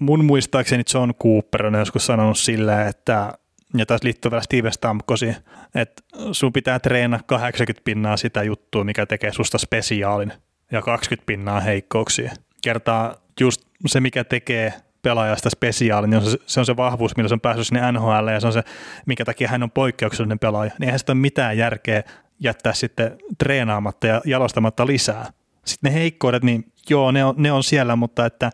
mun 0.00 0.24
muistaakseni 0.24 0.82
John 0.94 1.12
Cooper 1.22 1.66
on 1.66 1.74
joskus 1.74 2.06
sanonut 2.06 2.38
sillä, 2.38 2.88
että 2.88 3.32
ja 3.74 3.86
taas 3.86 4.02
liittyy 4.02 4.30
vielä 4.30 4.42
Steve 4.42 4.70
Stamkosiin, 4.70 5.36
että 5.74 6.02
sun 6.32 6.52
pitää 6.52 6.78
treenaa 6.78 7.20
80 7.26 7.84
pinnaa 7.84 8.16
sitä 8.16 8.42
juttua, 8.42 8.84
mikä 8.84 9.06
tekee 9.06 9.32
susta 9.32 9.58
spesiaalin, 9.58 10.32
ja 10.72 10.82
20 10.82 11.26
pinnaa 11.26 11.60
heikkouksia. 11.60 12.32
Kertaa 12.62 13.14
just 13.40 13.62
se, 13.86 14.00
mikä 14.00 14.24
tekee 14.24 14.72
pelaajasta 15.02 15.50
spesiaalin, 15.50 16.10
niin 16.10 16.30
se, 16.30 16.38
se 16.46 16.60
on 16.60 16.66
se 16.66 16.76
vahvuus, 16.76 17.16
millä 17.16 17.28
se 17.28 17.34
on 17.34 17.40
päässyt 17.40 17.66
sinne 17.66 17.92
NHL, 17.92 18.28
ja 18.28 18.40
se 18.40 18.46
on 18.46 18.52
se, 18.52 18.62
minkä 19.06 19.24
takia 19.24 19.48
hän 19.48 19.62
on 19.62 19.70
poikkeuksellinen 19.70 20.38
pelaaja. 20.38 20.70
Niin 20.78 20.84
eihän 20.84 20.98
sitä 20.98 21.12
ole 21.12 21.20
mitään 21.20 21.58
järkeä 21.58 22.02
jättää 22.40 22.72
sitten 22.72 23.18
treenaamatta 23.38 24.06
ja 24.06 24.20
jalostamatta 24.24 24.86
lisää. 24.86 25.32
Sitten 25.64 25.92
ne 25.92 26.00
heikkoudet, 26.00 26.42
niin 26.42 26.72
joo, 26.90 27.10
ne 27.10 27.24
on, 27.24 27.34
ne 27.38 27.52
on 27.52 27.64
siellä, 27.64 27.96
mutta 27.96 28.26
että 28.26 28.50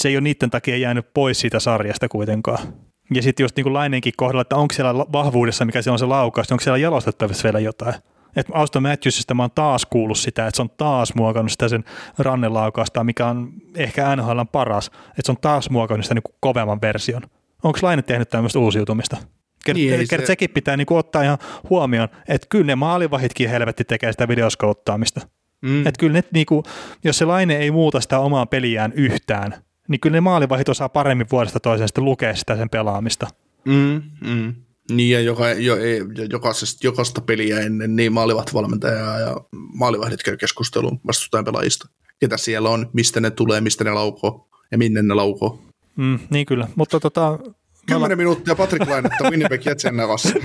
se 0.00 0.08
ei 0.08 0.16
ole 0.16 0.20
niiden 0.20 0.50
takia 0.50 0.76
jäänyt 0.76 1.14
pois 1.14 1.40
siitä 1.40 1.60
sarjasta 1.60 2.08
kuitenkaan. 2.08 2.58
Ja 3.14 3.22
sitten 3.22 3.44
just 3.44 3.56
niin 3.56 3.64
kuin 3.64 3.74
Lainenkin 3.74 4.12
kohdalla, 4.16 4.42
että 4.42 4.56
onko 4.56 4.74
siellä 4.74 4.94
vahvuudessa, 4.94 5.64
mikä 5.64 5.82
se 5.82 5.90
on 5.90 5.98
se 5.98 6.06
laukaus, 6.06 6.48
niin 6.48 6.54
onko 6.54 6.62
siellä 6.62 6.78
jalostettavissa 6.78 7.44
vielä 7.44 7.60
jotain. 7.60 7.94
Että 8.36 8.52
Auston 8.54 8.82
Matthewsista 8.82 9.34
mä 9.34 9.42
oon 9.42 9.50
taas 9.54 9.86
kuullut 9.86 10.18
sitä, 10.18 10.46
että 10.46 10.56
se 10.56 10.62
on 10.62 10.70
taas 10.70 11.14
muokannut 11.14 11.52
sitä 11.52 11.68
sen 11.68 11.84
rannelaukasta, 12.18 13.04
mikä 13.04 13.26
on 13.26 13.52
ehkä 13.76 14.16
NHL 14.16 14.40
paras, 14.52 14.86
että 14.86 15.22
se 15.24 15.32
on 15.32 15.38
taas 15.40 15.70
muokannut 15.70 16.04
sitä 16.04 16.14
niin 16.14 16.34
kovemman 16.40 16.80
version. 16.80 17.22
Onko 17.62 17.78
Laine 17.82 18.02
tehnyt 18.02 18.28
tämmöistä 18.28 18.58
uusiutumista? 18.58 19.16
Kert, 19.64 19.78
niin, 19.78 20.06
se... 20.06 20.26
sekin 20.26 20.50
pitää 20.50 20.76
niin 20.76 20.86
ottaa 20.90 21.22
ihan 21.22 21.38
huomioon, 21.70 22.08
että 22.28 22.46
kyllä 22.50 22.66
ne 22.66 22.74
maalivahitkin 22.74 23.50
helvetti 23.50 23.84
tekee 23.84 24.12
sitä 24.12 24.28
videoskouttaamista. 24.28 25.20
Mm. 25.60 25.86
Että 25.86 25.98
kyllä 25.98 26.12
ne, 26.12 26.24
niin 26.32 26.46
kuin, 26.46 26.62
jos 27.04 27.18
se 27.18 27.24
Laine 27.24 27.56
ei 27.56 27.70
muuta 27.70 28.00
sitä 28.00 28.18
omaa 28.18 28.46
peliään 28.46 28.92
yhtään, 28.92 29.54
niin 29.90 30.00
kyllä 30.00 30.16
ne 30.16 30.20
maalivahit 30.20 30.68
osaa 30.68 30.88
paremmin 30.88 31.26
vuodesta 31.32 31.60
toiseen 31.60 31.88
sitten 31.88 32.04
lukea 32.04 32.36
sitä 32.36 32.56
sen 32.56 32.70
pelaamista. 32.70 33.26
Mm, 33.64 34.02
mm. 34.24 34.54
Niin, 34.90 35.10
ja 35.10 35.20
joka, 35.20 35.48
jo, 35.48 35.76
jokaisesta, 36.30 36.86
jokaista 36.86 37.20
peliä 37.20 37.60
ennen 37.60 37.96
niin 37.96 38.12
maalivahtivalmentajaa 38.12 39.18
ja 39.18 39.36
maalivahdit 39.74 40.22
käy 40.22 40.36
keskusteluun 40.36 41.00
vastustajan 41.06 41.44
pelaajista. 41.44 41.88
Ketä 42.20 42.36
siellä 42.36 42.68
on, 42.68 42.90
mistä 42.92 43.20
ne 43.20 43.30
tulee, 43.30 43.60
mistä 43.60 43.84
ne 43.84 43.92
laukoo. 43.92 44.48
ja 44.70 44.78
minne 44.78 45.02
ne 45.02 45.14
laukoo. 45.14 45.62
Mm, 45.96 46.18
niin 46.30 46.46
kyllä, 46.46 46.68
mutta 46.76 47.00
tota, 47.00 47.38
Kymmenen 47.86 48.18
minuuttia 48.18 48.54
Patrick 48.54 48.90
Lainetta 48.90 49.30
Winnipeg 49.30 49.66
Jetsen 49.66 49.96
nevassa. 49.96 50.28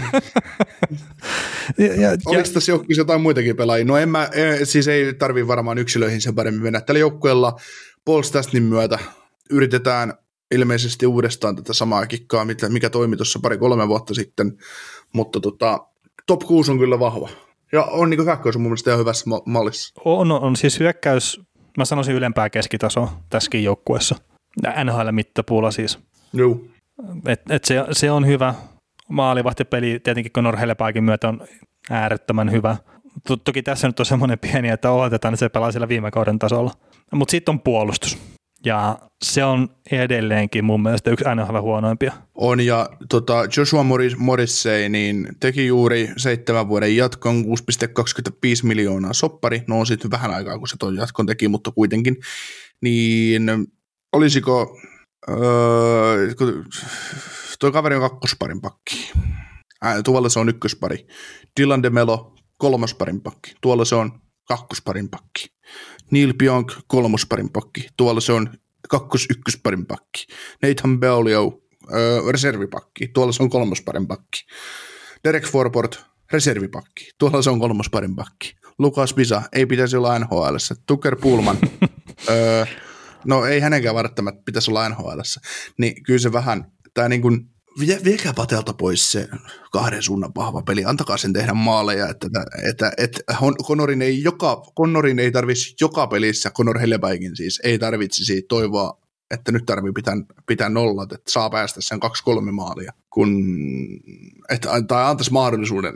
ja, 1.78 2.02
ja, 2.02 2.18
Oliko 2.26 2.50
tässä 2.54 2.72
joukkueessa 2.72 3.02
jotain 3.02 3.22
muitakin 3.22 3.56
pelaajia? 3.56 3.86
No 3.86 3.98
en 3.98 4.10
mä, 4.10 4.30
e, 4.34 4.66
siis 4.66 4.88
ei 4.88 5.14
tarvi 5.14 5.48
varmaan 5.48 5.78
yksilöihin 5.78 6.22
sen 6.22 6.36
paremmin 6.36 6.64
mennä. 6.64 6.82
Tällä 6.82 7.00
joukkueella 7.00 7.60
Paul 8.06 8.22
Stastnin 8.22 8.64
myötä 8.64 9.00
yritetään 9.50 10.14
ilmeisesti 10.52 11.06
uudestaan 11.06 11.56
tätä 11.56 11.74
samaa 11.74 12.06
kikkaa, 12.06 12.46
mikä 12.70 12.90
toimi 12.90 13.18
tuossa 13.18 13.40
pari-kolme 13.40 13.88
vuotta 13.88 14.14
sitten, 14.14 14.58
mutta 15.14 15.40
tota, 15.40 15.88
top 16.28 16.40
6 16.40 16.72
on 16.72 16.80
kyllä 16.80 17.00
vahva. 17.00 17.30
Ja 17.72 17.84
on 17.84 18.10
niin 18.10 18.26
hyökkäys 18.26 18.56
on 18.56 18.62
mun 18.62 18.70
mielestä 18.70 18.90
ihan 18.90 19.00
hyvässä 19.00 19.26
mallissa. 19.46 19.94
On, 20.06 20.32
on 20.32 20.56
siis 20.56 20.80
hyökkäys, 20.80 21.42
mä 21.78 21.86
sanoisin 21.86 22.16
ylempää 22.16 22.50
keskitasoa 22.50 23.22
tässäkin 23.30 23.64
joukkueessa. 23.64 24.16
NHL-mittapuulla 24.84 25.72
siis. 25.72 26.00
Joo. 26.34 26.60
Et, 27.26 27.42
et 27.50 27.66
se, 27.66 27.84
se, 27.92 28.12
on 28.12 28.28
hyvä. 28.28 28.54
Maalivahtipeli 29.10 30.00
tietenkin 30.04 30.32
Conor 30.32 30.58
Hellepaikin 30.58 31.04
myötä 31.04 31.28
on 31.28 31.48
äärettömän 31.90 32.52
hyvä. 32.52 32.78
Toki 33.44 33.64
tässä 33.64 33.88
nyt 33.88 34.00
on 34.00 34.06
semmoinen 34.06 34.40
pieni, 34.40 34.70
että 34.70 34.92
oletetaan, 34.92 35.34
että 35.34 35.40
se 35.40 35.50
pelaa 35.50 35.72
siellä 35.72 35.88
viime 35.88 36.12
kauden 36.12 36.40
tasolla. 36.40 36.72
Mutta 37.14 37.32
sitten 37.32 37.54
on 37.54 37.62
puolustus. 37.62 38.18
Ja 38.66 38.98
se 39.24 39.44
on 39.44 39.70
edelleenkin 39.92 40.66
mun 40.66 40.84
mielestä 40.84 41.12
yksi 41.12 41.26
NHL 41.36 41.58
huonoimpia. 41.62 42.14
On, 42.36 42.60
ja 42.60 42.90
tota, 43.10 43.34
Joshua 43.58 43.84
Morris, 43.84 44.18
Morrissey 44.18 44.90
niin 44.90 45.28
teki 45.40 45.68
juuri 45.68 46.10
seitsemän 46.18 46.68
vuoden 46.68 46.98
jatkon, 46.98 47.44
6,25 47.44 47.44
miljoonaa 48.64 49.14
soppari. 49.14 49.64
No 49.68 49.80
on 49.80 49.86
sitten 49.86 50.12
vähän 50.12 50.34
aikaa, 50.34 50.60
kun 50.60 50.68
se 50.68 50.78
tuon 50.78 50.96
jatkon 50.96 51.26
teki, 51.26 51.48
mutta 51.48 51.72
kuitenkin. 51.72 52.18
Niin 52.82 53.68
olisiko 54.14 54.78
Öö, 55.30 56.34
tuo 57.60 57.72
kaveri 57.72 57.96
on 57.96 58.02
kakkosparin 58.02 58.62
pakki. 58.62 59.12
Ää, 59.82 60.02
tuolla 60.04 60.30
se 60.30 60.40
on 60.40 60.50
ykköspari. 60.50 61.08
Dylan 61.60 61.84
DeMelo 61.84 62.36
kolmosparin 62.58 63.22
pakki. 63.22 63.56
Tuolla 63.62 63.86
se 63.86 63.96
on 63.96 64.22
kakkosparin 64.46 65.10
pakki. 65.10 65.48
Neil 66.12 66.34
Pionk 66.34 66.72
kolmosparin 66.88 67.50
pakki. 67.50 67.88
Tuolla 67.98 68.22
se 68.22 68.34
on 68.34 68.50
kakkos-ykkösparin 68.90 69.86
pakki. 69.86 70.26
Nathan 70.62 71.00
Beaulieu 71.00 71.64
öö, 71.94 72.32
reservipakki. 72.32 73.08
Tuolla 73.08 73.32
se 73.32 73.44
on 73.44 73.50
kolmosparin 73.50 74.08
pakki. 74.08 74.46
Derek 75.24 75.46
Forport 75.46 76.06
reservipakki. 76.32 77.10
Tuolla 77.18 77.42
se 77.42 77.50
on 77.50 77.60
kolmosparin 77.60 78.16
pakki. 78.16 78.56
Lukas 78.80 79.18
Visa 79.18 79.42
ei 79.54 79.66
pitäisi 79.66 79.98
olla 79.98 80.20
NHL. 80.20 80.56
Tucker 80.86 81.16
Pullman 81.16 81.58
öö, 82.30 82.66
no 83.26 83.46
ei 83.46 83.60
hänenkään 83.60 83.96
välttämättä 83.96 84.42
pitäisi 84.46 84.72
olla 84.72 84.90
nhl 84.90 85.20
niin 85.78 86.04
kyllä 86.04 86.20
se 86.20 86.34
vähän, 86.34 86.72
tämä 86.94 87.10
niin 87.10 87.22
kuin, 87.22 87.50
vie, 87.80 88.00
viekää 88.04 88.34
Patelta 88.34 88.74
pois 88.74 89.12
se 89.12 89.28
kahden 89.72 90.04
suunnan 90.04 90.32
vahva 90.36 90.62
peli, 90.62 90.86
antakaa 90.86 91.18
sen 91.18 91.34
tehdä 91.34 91.54
maaleja, 91.54 92.10
että, 92.10 92.28
että, 92.70 92.92
että 92.98 93.20
Connorin 93.64 94.02
ei, 94.02 94.24
joka, 94.24 94.64
Connorin 94.78 95.20
ei 95.20 95.32
tarvitsisi 95.32 95.76
joka 95.82 96.08
pelissä, 96.08 96.52
Connor 96.52 96.80
Hellepäikin 96.80 97.36
siis, 97.36 97.62
ei 97.64 97.80
tarvitsisi 97.80 98.42
toivoa, 98.42 99.00
että 99.32 99.52
nyt 99.52 99.66
tarvii 99.66 99.92
pitää, 99.92 100.16
pitää 100.46 100.70
nollat, 100.70 101.12
että 101.12 101.32
saa 101.32 101.50
päästä 101.50 101.82
sen 101.82 102.00
kaksi-kolme 102.00 102.52
maalia, 102.52 102.94
kun, 103.10 103.44
että, 104.50 104.70
tai 104.88 105.06
antaisi 105.06 105.32
mahdollisuuden 105.32 105.94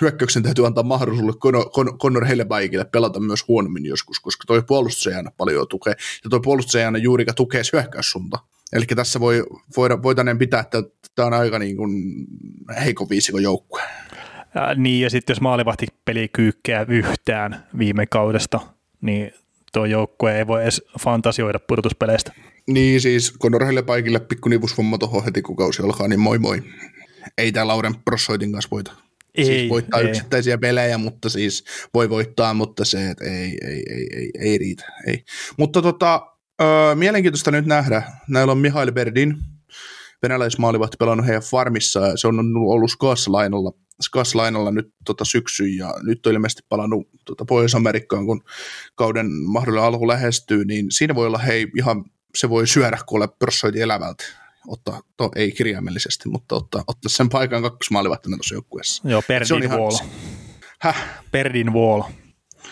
hyökkäyksen 0.00 0.42
täytyy 0.42 0.66
antaa 0.66 0.84
mahdollisuus 0.84 1.36
Conor 2.02 2.24
Hellebaikille 2.24 2.84
pelata 2.84 3.20
myös 3.20 3.48
huonommin 3.48 3.86
joskus, 3.86 4.20
koska 4.20 4.44
toi 4.46 4.62
puolustus 4.62 5.06
ei 5.06 5.14
aina 5.14 5.30
paljon 5.36 5.68
tukee, 5.68 5.94
ja 6.24 6.30
toi 6.30 6.40
puolustus 6.40 6.74
ei 6.74 6.84
aina 6.84 6.98
juurikaan 6.98 7.34
tukee 7.34 7.62
hyökkäyssuunta. 7.72 8.38
Eli 8.72 8.84
tässä 8.96 9.20
voi, 9.20 9.44
voida, 9.76 10.02
voitaneen 10.02 10.38
pitää, 10.38 10.60
että 10.60 10.82
tämä 11.14 11.26
on 11.26 11.32
aika 11.32 11.58
niin 11.58 11.76
kuin 11.76 11.90
heikon 12.84 13.08
viisikon 13.10 13.42
joukkue. 13.42 13.82
Niin, 14.76 15.02
ja 15.02 15.10
sitten 15.10 15.34
jos 15.34 15.40
maalivahti 15.40 15.86
peli 16.04 16.28
kyykkeä 16.28 16.86
yhtään 16.88 17.66
viime 17.78 18.06
kaudesta, 18.06 18.60
niin 19.00 19.32
tuo 19.72 19.84
joukkue 19.84 20.38
ei 20.38 20.46
voi 20.46 20.62
edes 20.62 20.82
fantasioida 21.00 21.58
pudotuspeleistä. 21.58 22.32
Niin, 22.66 23.00
siis 23.00 23.32
Conor 23.42 23.64
Hellebaikille 23.64 24.20
pikku 24.20 24.48
nivusvomma 24.48 24.98
tuohon 24.98 25.24
heti 25.24 25.42
kun 25.42 25.56
kausi 25.56 25.82
alkaa, 25.82 26.08
niin 26.08 26.20
moi 26.20 26.38
moi. 26.38 26.62
Ei 27.38 27.52
tämä 27.52 27.66
Lauren 27.66 27.94
Prossoitin 28.04 28.52
kanssa 28.52 28.68
voita. 28.70 28.92
Siis 29.36 29.48
ei, 29.48 29.58
siis 29.58 29.70
voittaa 29.70 30.00
ei. 30.00 30.08
yksittäisiä 30.08 30.58
pelejä, 30.58 30.98
mutta 30.98 31.28
siis 31.28 31.64
voi 31.94 32.10
voittaa, 32.10 32.54
mutta 32.54 32.84
se, 32.84 33.10
että 33.10 33.24
ei, 33.24 33.58
ei, 33.64 33.82
ei, 33.90 34.06
ei, 34.14 34.30
ei 34.38 34.58
riitä. 34.58 34.84
Ei. 35.06 35.24
Mutta 35.56 35.82
tota, 35.82 36.35
ö, 36.62 36.94
mielenkiintoista 36.94 37.50
nyt 37.50 37.66
nähdä. 37.66 38.02
Näillä 38.28 38.52
on 38.52 38.58
Mihail 38.58 38.92
Berdin, 38.92 39.36
venäläismaalivahti 40.22 40.96
pelannut 40.96 41.26
heidän 41.26 41.42
farmissa, 41.42 42.00
ja 42.00 42.16
se 42.16 42.28
on 42.28 42.56
ollut 42.56 42.90
Skaslainalla, 42.90 43.72
Skaslainalla 44.02 44.70
nyt 44.70 44.94
tota 45.04 45.24
syksyn, 45.24 45.76
ja 45.76 45.94
nyt 46.02 46.26
on 46.26 46.32
ilmeisesti 46.32 46.62
palannut 46.68 47.08
tota 47.24 47.44
Pohjois-Amerikkaan, 47.44 48.26
kun 48.26 48.42
kauden 48.94 49.26
mahdollinen 49.32 49.86
alku 49.86 50.08
lähestyy, 50.08 50.64
niin 50.64 50.86
siinä 50.90 51.14
voi 51.14 51.26
olla 51.26 51.38
hei 51.38 51.66
ihan, 51.78 52.04
se 52.34 52.48
voi 52.48 52.66
syödä 52.66 52.98
kuule 53.06 53.28
pörssoiti 53.38 53.80
elävältä 53.80 54.24
ottaa, 54.68 55.00
to, 55.16 55.30
ei 55.36 55.52
kirjaimellisesti, 55.52 56.28
mutta 56.28 56.54
ottaa, 56.54 56.84
ottaa 56.86 57.08
sen 57.08 57.28
paikan 57.28 57.62
kakkosmaalivahtina 57.62 58.36
tuossa 58.36 58.54
joukkueessa. 58.54 59.08
Joo, 59.08 59.22
Perdin 59.28 59.70
Wall. 59.70 59.96
Häh? 60.80 61.22
Perdin 61.30 61.72
Wall, 61.72 62.02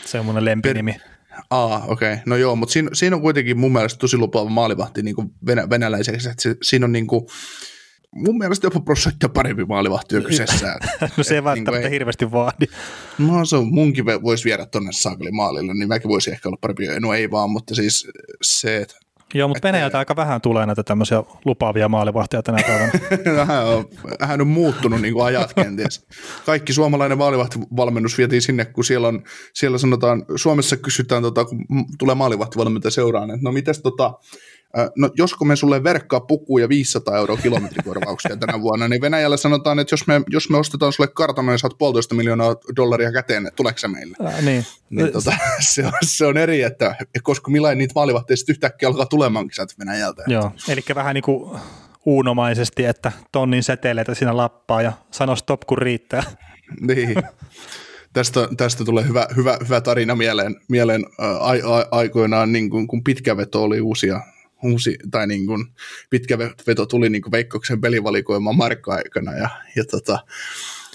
semmoinen 0.05 0.45
lempinimi. 0.45 0.93
Per... 0.93 1.14
Aa, 1.51 1.85
okei. 1.89 2.13
Okay. 2.13 2.23
No 2.27 2.37
joo, 2.37 2.57
mutta 2.57 2.73
siinä, 2.73 2.91
siinä, 2.93 3.17
on 3.17 3.23
kuitenkin 3.23 3.59
mun 3.59 3.73
mielestä 3.73 3.99
tosi 3.99 4.17
lupaava 4.17 4.51
maalivahti 4.51 5.03
niin 5.03 5.15
kuin 5.15 5.31
venä, 5.47 5.71
venäläiseksi. 5.71 6.29
Että 6.29 6.43
se, 6.43 6.57
siinä 6.63 6.87
on 6.87 6.93
niin 6.93 7.07
kuin, 7.07 7.27
mun 8.15 8.39
mielestä 8.39 8.67
jopa 8.67 8.81
prosenttia 8.81 9.29
parempi 9.29 9.65
maalivahti 9.65 10.21
kyseessä. 10.21 10.79
no 11.17 11.25
se 11.25 11.35
ei 11.35 11.45
välttämättä 11.45 11.87
niin 11.87 11.93
hirveästi 11.93 12.33
vaadi. 12.33 12.67
No 13.19 13.45
se 13.45 13.57
on, 13.57 13.75
munkin 13.75 14.05
voisi 14.07 14.45
viedä 14.45 14.67
tuonne 14.67 14.93
saakeli 14.93 15.31
maalille, 15.31 15.75
niin 15.75 15.89
mäkin 15.89 16.09
voisin 16.09 16.33
ehkä 16.33 16.49
olla 16.49 16.59
parempi. 16.61 16.87
No 17.01 17.15
ei 17.15 17.31
vaan, 17.31 17.51
mutta 17.51 17.75
siis 17.75 18.09
se, 18.43 18.77
että 18.77 18.97
Joo, 19.35 19.49
mutta 19.49 19.69
Venäjältä 19.69 19.99
aika 19.99 20.17
vähän 20.17 20.41
tulee 20.41 20.67
näitä 20.67 20.83
tämmöisiä 20.83 21.23
lupaavia 21.45 21.89
maalivahtia 21.89 22.43
tänä 22.43 22.59
päivänä. 22.67 22.93
vähän, 23.41 23.67
on, 23.67 23.85
vähän 24.21 24.41
on 24.41 24.47
muuttunut 24.47 25.01
niin 25.01 25.15
kuin 25.15 25.25
ajat 25.25 25.55
kenties. 25.55 26.07
Kaikki 26.47 26.73
suomalainen 26.73 27.19
maalivahtivalmennus 27.19 28.19
vietiin 28.19 28.43
sinne, 28.43 28.65
kun 28.65 28.85
siellä, 28.85 29.09
on, 29.09 29.23
siellä 29.55 29.79
sanotaan, 29.79 30.25
Suomessa 30.37 30.77
kysytään, 30.77 31.23
tota, 31.23 31.45
kun 31.45 31.67
tulee 31.99 32.15
maalivahtivalmentaja 32.15 32.91
seuraan, 32.91 33.31
että 33.31 33.45
no 33.45 33.53
mitäs 33.53 33.81
tota, 33.81 34.13
no 34.97 35.11
josko 35.15 35.45
me 35.45 35.57
sulle 35.57 35.85
verkkaa 35.85 36.21
pukuja 36.21 36.69
500 36.69 37.17
euroa 37.17 37.37
kilometrikorvauksia 37.37 38.37
tänä 38.37 38.61
vuonna, 38.61 38.89
niin 38.89 39.01
Venäjällä 39.01 39.37
sanotaan, 39.37 39.79
että 39.79 39.93
jos 39.93 40.07
me, 40.07 40.23
jos 40.29 40.51
me 40.51 40.59
ostetaan 40.59 40.93
sulle 40.93 41.09
kartano 41.15 41.53
ja 41.53 41.59
saat 41.59 41.79
puolitoista 41.79 42.15
miljoonaa 42.15 42.57
dollaria 42.77 43.13
käteen, 43.13 43.51
tuleeko 43.57 43.79
se 43.79 43.89
meille? 43.89 44.17
Ää, 44.25 44.43
niin. 44.43 44.67
niin 44.91 45.13
tota, 45.13 45.33
se, 45.75 45.87
on, 45.87 45.93
se 46.03 46.27
on 46.27 46.37
eri, 46.37 46.63
että 46.63 46.97
koska 47.23 47.51
millainen 47.51 47.79
niitä 47.79 47.93
maalivahteja 47.95 48.37
sitten 48.37 48.53
yhtäkkiä 48.53 48.89
alkaa 48.89 49.07
tulemaankin 49.07 49.55
sieltä 49.55 49.75
Venäjältä. 49.79 50.23
Joo, 50.27 50.53
eli 50.69 50.81
vähän 50.95 51.15
niin 51.15 51.25
kuin 51.25 51.61
uunomaisesti, 52.07 52.85
että 52.85 53.13
tonnin 53.33 53.63
seteleitä 53.63 54.15
siinä 54.15 54.37
lappaa 54.37 54.83
ja 54.83 54.93
sano 55.11 55.37
stop 55.37 55.61
kun 55.67 55.79
riittää. 55.79 56.23
niin. 56.89 57.15
Tästä, 58.13 58.49
tästä 58.57 58.85
tulee 58.85 59.09
hyvä, 59.09 59.27
hyvä, 59.37 59.59
hyvä 59.65 59.81
tarina 59.81 60.15
mieleen, 60.15 60.57
mieleen 60.69 61.05
ää, 61.19 61.31
a, 61.31 61.51
a, 61.51 61.87
aikoinaan, 61.91 62.53
niin 62.53 62.71
kun, 62.71 62.87
kun 62.87 63.05
pitkä 63.05 63.37
veto 63.37 63.63
oli 63.63 63.81
uusia 63.81 64.21
uusi, 64.65 64.99
tai 65.11 65.27
niin 65.27 65.47
kuin 65.47 65.67
pitkä 66.11 66.39
veto 66.39 66.87
tuli 66.87 67.11
niin 67.11 67.23
kuin 67.23 67.33
Veikkoksen 67.33 67.81
pelivalikoima 67.81 68.53
Markka-aikana, 68.53 69.33
ja, 69.33 69.49
ja 69.77 69.85
tota, 69.85 70.19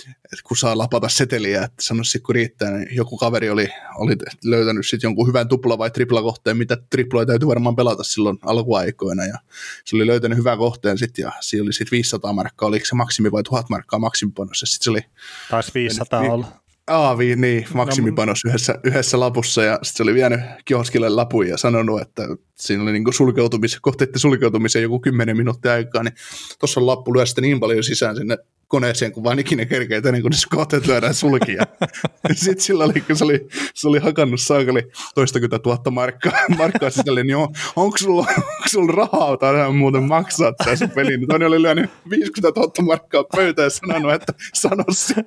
että 0.09 0.43
kun 0.43 0.57
saa 0.57 0.77
lapata 0.77 1.09
seteliä, 1.09 1.63
että 1.63 1.83
sanoisi 1.83 2.19
kun 2.19 2.35
riittää, 2.35 2.71
niin 2.71 2.95
joku 2.95 3.17
kaveri 3.17 3.49
oli, 3.49 3.69
oli 3.95 4.15
löytänyt 4.43 4.87
sitten 4.87 5.07
jonkun 5.07 5.27
hyvän 5.27 5.47
tupla- 5.47 5.77
vai 5.77 5.91
triplakohteen, 5.91 6.57
mitä 6.57 6.77
triploja 6.89 7.25
täytyy 7.25 7.47
varmaan 7.47 7.75
pelata 7.75 8.03
silloin 8.03 8.37
alkuaikoina, 8.41 9.25
ja 9.25 9.37
se 9.85 9.95
oli 9.95 10.07
löytänyt 10.07 10.37
hyvän 10.37 10.57
kohteen 10.57 10.97
sitten, 10.97 11.23
ja 11.23 11.31
siinä 11.39 11.63
oli 11.63 11.73
sitten 11.73 11.91
500 11.91 12.33
markkaa, 12.33 12.67
oliko 12.67 12.85
se 12.85 12.95
maksimi 12.95 13.31
vai 13.31 13.43
1000 13.43 13.69
markkaa 13.69 13.99
maksimipanossa, 13.99 14.65
sitten 14.65 14.83
se 14.83 14.89
oli... 14.89 15.01
Taisi 15.49 15.71
500 15.73 16.21
olla. 16.21 16.58
Aavi, 16.89 17.35
niin, 17.35 17.65
maksimipanos 17.73 18.45
no, 18.45 18.49
yhdessä, 18.49 18.79
yhdessä 18.83 19.19
lapussa. 19.19 19.63
Ja 19.63 19.73
sitten 19.73 19.97
se 19.97 20.03
oli 20.03 20.13
vienyt 20.13 20.39
kioskille 20.65 21.09
lapun 21.09 21.47
ja 21.47 21.57
sanonut, 21.57 22.01
että 22.01 22.23
siinä 22.55 22.83
oli 22.83 22.91
niinku 22.91 23.11
sulkeutumis, 23.11 23.79
kohteiden 23.79 24.19
sulkeutumiseen 24.19 24.83
joku 24.83 24.99
kymmenen 24.99 25.37
minuuttia 25.37 25.71
aikaa, 25.71 26.03
niin 26.03 26.13
tuossa 26.59 26.79
on 26.79 26.87
lappu 26.87 27.13
lyö 27.13 27.23
niin 27.41 27.59
paljon 27.59 27.83
sisään 27.83 28.15
sinne 28.15 28.37
koneeseen, 28.69 29.11
kun 29.11 29.23
vaan 29.23 29.39
ikinä 29.39 29.65
kerkeet 29.65 30.05
ennen 30.05 30.21
kuin 30.21 30.31
kohteet 30.49 30.87
lyödään 30.87 31.13
sulkia. 31.13 31.63
Sitten 32.33 32.59
sillä 32.59 32.83
oli, 32.83 33.01
kun 33.01 33.15
se 33.15 33.23
oli, 33.23 33.47
se 33.73 33.87
oli 33.87 33.99
hakannut 33.99 34.41
saakeli 34.41 34.91
toistakymmentä 35.15 35.59
tuhatta 35.59 35.91
markkaa, 35.91 36.31
markkaa 36.57 36.89
sisälle, 36.89 37.23
niin 37.23 37.35
on, 37.35 37.47
onko 37.75 37.97
sulla, 37.97 38.21
onko 38.21 38.67
sulla 38.67 38.93
rahaa 38.93 39.37
tai 39.37 39.71
muuten 39.71 40.03
maksaa 40.03 40.53
tässä 40.65 40.87
peli? 40.87 41.17
Niin 41.17 41.27
toinen 41.27 41.47
oli 41.47 41.61
lyönyt 41.61 41.89
50 42.09 42.59
000 42.59 42.73
markkaa 42.81 43.23
pöytään 43.35 43.65
ja 43.65 43.69
sanonut, 43.69 44.13
että 44.13 44.33
sano 44.53 44.83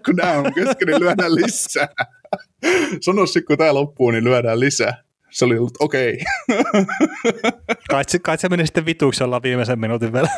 kun 0.06 0.16
nämä 0.16 0.32
on 0.32 0.54
kesken, 0.54 0.88
niin 0.88 1.00
lyödään 1.00 1.34
lisää. 1.34 1.88
sano 3.04 3.22
kun 3.46 3.58
tämä 3.58 3.74
loppuu, 3.74 4.10
niin 4.10 4.24
lyödään 4.24 4.60
lisää. 4.60 5.02
Se 5.30 5.44
oli 5.44 5.58
ollut 5.58 5.76
okei. 5.80 6.18
Okay. 6.50 6.84
Kai, 7.90 8.04
kai 8.22 8.38
se 8.38 8.48
meni 8.48 8.66
sitten 8.66 8.86
vituiksi 8.86 9.24
ollaan 9.24 9.42
viimeisen 9.42 9.80
minuutin 9.80 10.12
vielä. 10.12 10.28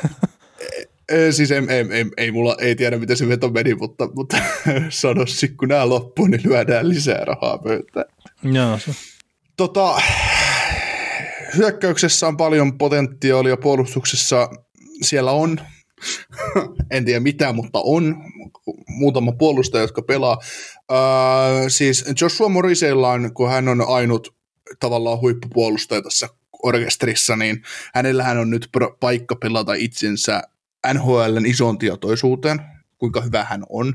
Siis 1.31 1.51
ei, 1.51 1.63
ei, 1.69 1.87
ei, 1.91 2.05
ei, 2.17 2.31
mulla 2.33 2.57
ei 2.59 2.75
tiedä, 2.75 2.99
miten 2.99 3.17
se 3.17 3.29
veto 3.29 3.49
meni, 3.49 3.75
mutta, 3.75 4.09
mutta 4.15 4.37
sanoisin, 4.89 5.57
kun 5.57 5.69
nämä 5.69 5.89
loppuu, 5.89 6.27
niin 6.27 6.41
lyödään 6.45 6.89
lisää 6.89 7.25
rahaa 7.25 7.59
pöytään. 7.59 8.07
Joo, 8.43 8.79
se. 8.79 8.95
Tota, 9.57 10.01
hyökkäyksessä 11.57 12.27
on 12.27 12.37
paljon 12.37 12.79
potentiaalia, 12.79 13.57
puolustuksessa 13.57 14.49
siellä 15.03 15.33
on, 15.33 15.61
en 16.91 17.05
tiedä 17.05 17.21
mitä, 17.21 17.53
mutta 17.53 17.81
on 17.85 18.17
muutama 18.89 19.33
puolustaja, 19.33 19.83
jotka 19.83 20.03
pelaa. 20.03 20.39
Öö, 20.93 21.69
siis 21.69 22.05
Joshua 22.21 22.49
Morrisella 22.49 23.11
on, 23.11 23.35
kun 23.35 23.51
hän 23.51 23.69
on 23.69 23.89
ainut 23.89 24.35
tavallaan 24.81 25.21
huippupuolustaja 25.21 26.03
tässä 26.03 26.29
orkesterissa, 26.63 27.37
niin 27.37 27.63
hänellähän 27.95 28.39
on 28.39 28.51
nyt 28.51 28.69
paikka 29.01 29.37
pelata 29.37 29.75
itsensä 29.75 30.43
NHLn 30.93 31.47
ison 31.47 31.79
tietoisuuteen, 31.79 32.61
kuinka 32.99 33.21
hyvä 33.21 33.45
hän 33.45 33.63
on, 33.69 33.95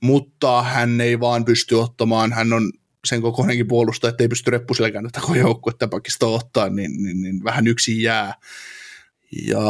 mutta 0.00 0.62
hän 0.62 1.00
ei 1.00 1.20
vaan 1.20 1.44
pysty 1.44 1.74
ottamaan, 1.74 2.32
hän 2.32 2.52
on 2.52 2.72
sen 3.04 3.22
kokoinenkin 3.22 3.68
puolustaja, 3.68 4.08
että 4.10 4.24
ei 4.24 4.28
pysty 4.28 4.50
reppuselkään 4.50 5.04
tätä 5.04 5.20
koko 5.20 5.34
joukkuetta 5.34 5.88
pakista 5.88 6.26
ottaa, 6.26 6.68
niin, 6.68 7.02
niin, 7.02 7.22
niin, 7.22 7.44
vähän 7.44 7.66
yksin 7.66 8.02
jää. 8.02 8.34
Ja 9.48 9.60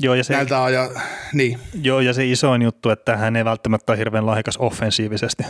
Joo, 0.00 0.14
ja 0.14 0.24
se, 0.24 0.32
näiltä 0.32 0.64
aja, 0.64 0.90
niin, 1.32 1.58
joo, 1.82 2.00
ja 2.00 2.12
se 2.12 2.26
isoin 2.26 2.62
juttu, 2.62 2.90
että 2.90 3.16
hän 3.16 3.36
ei 3.36 3.44
välttämättä 3.44 3.92
ole 3.92 3.98
hirveän 3.98 4.26
lahjakas 4.26 4.56
offensiivisesti. 4.56 5.42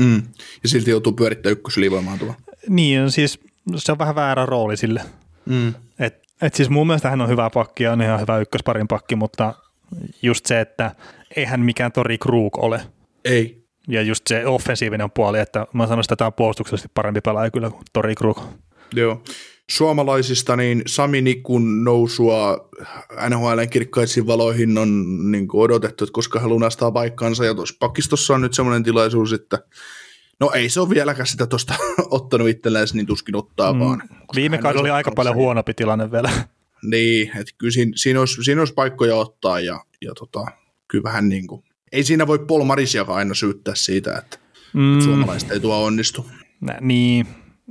mm, 0.00 0.22
ja 0.62 0.68
silti 0.68 0.90
joutuu 0.90 1.12
pyörittämään 1.12 1.52
ykkösylivoimaa 1.52 2.18
tuolla. 2.18 2.34
Niin, 2.68 3.10
siis 3.10 3.40
se 3.76 3.92
on 3.92 3.98
vähän 3.98 4.14
väärä 4.14 4.46
rooli 4.46 4.76
sille. 4.76 5.02
Mm. 5.44 5.74
Et, 5.98 6.25
et 6.42 6.54
siis 6.54 6.70
mun 6.70 6.86
mielestä 6.86 7.10
hän 7.10 7.20
on 7.20 7.28
hyvä 7.28 7.50
pakki 7.50 7.84
ja 7.84 7.92
on 7.92 8.02
ihan 8.02 8.20
hyvä 8.20 8.38
ykkösparin 8.38 8.88
pakki, 8.88 9.16
mutta 9.16 9.54
just 10.22 10.46
se, 10.46 10.60
että 10.60 10.94
eihän 11.36 11.60
mikään 11.60 11.92
Tori 11.92 12.18
Krug 12.18 12.58
ole. 12.58 12.80
Ei, 13.24 13.66
Ja 13.88 14.02
just 14.02 14.26
se 14.26 14.46
offensiivinen 14.46 15.10
puoli, 15.10 15.38
että 15.38 15.66
mä 15.72 15.86
sanoisin, 15.86 16.06
että 16.06 16.16
tämä 16.16 16.26
on 16.26 16.32
puolustuksellisesti 16.32 16.90
parempi 16.94 17.20
pelaaja 17.20 17.50
kyllä 17.50 17.70
kuin 17.70 17.82
Tori 17.92 18.14
Krug. 18.14 18.40
Joo. 18.94 19.22
Suomalaisista 19.70 20.56
niin 20.56 20.82
Sami 20.86 21.22
Nikun 21.22 21.84
nousua 21.84 22.68
NHLn 23.28 23.68
kirkkaisiin 23.70 24.26
valoihin 24.26 24.78
on 24.78 25.04
niin 25.32 25.48
odotettu, 25.52 26.04
että 26.04 26.12
koska 26.12 26.40
hän 26.40 26.48
lunastaa 26.48 26.90
paikkaansa. 26.92 27.44
Ja 27.44 27.54
tuossa 27.54 27.76
pakistossa 27.78 28.34
on 28.34 28.40
nyt 28.40 28.54
semmoinen 28.54 28.82
tilaisuus, 28.82 29.32
että 29.32 29.58
no 30.40 30.50
ei 30.54 30.68
se 30.68 30.80
ole 30.80 30.90
vieläkään 30.90 31.26
sitä 31.26 31.46
tuosta 31.46 31.74
ottanut 32.10 32.48
itselleen, 32.48 32.86
niin 32.92 33.06
tuskin 33.06 33.36
ottaa 33.36 33.72
mm. 33.72 33.78
vaan. 33.78 34.02
Viime 34.34 34.58
kaudella 34.58 34.80
oli 34.82 34.90
aika 34.90 35.10
paljon 35.10 35.34
huonompi 35.34 35.74
tilanne 35.74 36.12
vielä. 36.12 36.30
Niin, 36.82 37.30
että 37.36 37.52
kyllä 37.58 37.70
siinä, 37.70 37.92
siinä, 37.94 38.20
olisi, 38.20 38.44
siinä 38.44 38.60
olisi 38.60 38.74
paikkoja 38.74 39.16
ottaa 39.16 39.60
ja, 39.60 39.80
ja 40.02 40.12
tota, 40.14 40.44
kyllä 40.88 41.02
vähän 41.02 41.28
niin 41.28 41.46
kuin, 41.46 41.64
ei 41.92 42.04
siinä 42.04 42.26
voi 42.26 42.38
Paul 42.38 42.64
Marisiakaan 42.64 43.18
aina 43.18 43.34
syyttää 43.34 43.74
siitä, 43.74 44.18
että 44.18 44.38
Mm, 44.72 45.00
suomalaiset 45.00 45.50
ei 45.50 45.60
tuo 45.60 45.84
onnistu. 45.84 46.26
nä- 46.60 46.78
niin, 46.80 47.26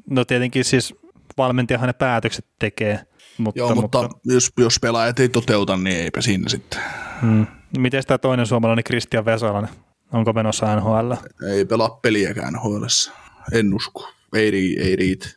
no 0.09 0.25
tietenkin 0.25 0.65
siis 0.65 0.95
valmentajahan 1.37 1.87
ne 1.87 1.93
päätökset 1.93 2.45
tekee. 2.59 2.99
Mutta, 3.37 3.59
Joo, 3.59 3.75
mutta, 3.75 4.01
mutta 4.01 4.19
jos, 4.33 4.51
jos 4.57 4.79
pelaajat 4.81 5.19
ei 5.19 5.29
toteuta, 5.29 5.77
niin 5.77 5.97
eipä 5.97 6.21
siinä 6.21 6.49
sitten. 6.49 6.81
mm, 7.21 7.47
miten 7.77 8.03
tämä 8.07 8.17
toinen 8.17 8.45
suomalainen 8.45 8.83
Christian 8.83 9.25
Vesalainen? 9.25 9.69
Onko 10.13 10.33
menossa 10.33 10.75
NHL? 10.75 11.13
Ei 11.51 11.65
pelaa 11.65 11.89
peliäkään 11.89 12.53
nhl 12.53 12.85
En 13.51 13.73
usko. 13.73 14.09
Ei, 14.33 14.79
ei 14.81 14.95
riitä. 14.95 15.27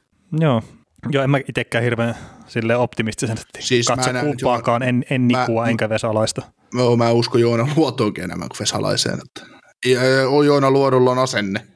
Joo. 0.40 0.62
Joo, 1.10 1.24
en 1.24 1.30
mä 1.30 1.38
itsekään 1.48 1.84
hirveän 1.84 2.14
sille 2.46 2.76
optimistisesti 2.76 3.42
Siis 3.54 3.68
siis 3.68 3.88
mä 3.88 3.96
katso 3.96 4.10
että 4.10 4.22
kumpaakaan, 4.22 4.82
en, 4.82 5.04
en 5.10 5.20
mä- 5.20 5.40
Nikua 5.40 5.68
enkä 5.68 5.88
Vesalaista. 5.88 6.42
Mä, 6.74 6.82
mä 6.96 7.10
uskon 7.10 7.40
Joona 7.40 7.68
Luotoonkin 7.76 8.24
enemmän 8.24 8.48
kuin 8.48 8.58
Vesalaiseen. 8.60 9.18
Että. 9.26 9.56
Ja, 9.86 10.04
ja 10.04 10.20
Joona 10.46 10.70
Luodolla 10.70 11.10
on 11.10 11.18
asenne. 11.18 11.66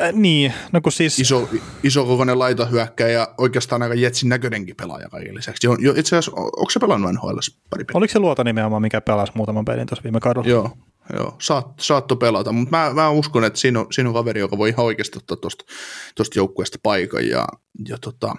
Äh, 0.00 0.12
niin, 0.12 0.52
no 0.72 0.80
kun 0.80 0.92
siis, 0.92 1.18
Iso, 1.18 1.48
iso 1.82 2.04
kokoinen 2.04 2.38
laitohyökkäjä 2.38 3.10
ja 3.12 3.34
oikeastaan 3.38 3.82
aika 3.82 3.94
jetsin 3.94 4.28
näköinenkin 4.28 4.76
pelaaja 4.76 5.08
kaiken 5.08 5.34
lisäksi. 5.34 5.66
Jo, 5.66 5.76
jo, 5.80 5.92
itse 5.96 6.16
asiassa, 6.16 6.32
onko 6.36 6.70
se 6.70 6.80
pelannut 6.80 7.12
NHL 7.12 7.38
pari 7.70 7.84
peliä? 7.84 7.98
oliko 7.98 8.12
se 8.12 8.18
luota 8.18 8.44
nimenomaan, 8.44 8.82
mikä 8.82 9.00
pelasi 9.00 9.32
muutaman 9.34 9.64
pelin 9.64 9.86
tuossa 9.86 10.02
viime 10.04 10.20
kaudella? 10.20 10.48
Joo, 10.48 10.70
joo. 11.12 11.36
Saat, 11.40 11.66
saatto 11.80 12.16
pelata, 12.16 12.52
mutta 12.52 12.76
mä, 12.76 12.94
mä 12.94 13.10
uskon, 13.10 13.44
että 13.44 13.58
siinä 13.58 13.80
on, 13.80 13.86
siinä 13.90 14.08
on 14.08 14.14
kaveri, 14.14 14.40
joka 14.40 14.58
voi 14.58 14.68
ihan 14.68 14.86
oikeasti 14.86 15.18
ottaa 15.18 15.36
tuosta 15.36 16.38
joukkueesta 16.38 16.78
paikan 16.82 17.28
ja, 17.28 17.46
ja 17.88 17.98
tota, 17.98 18.34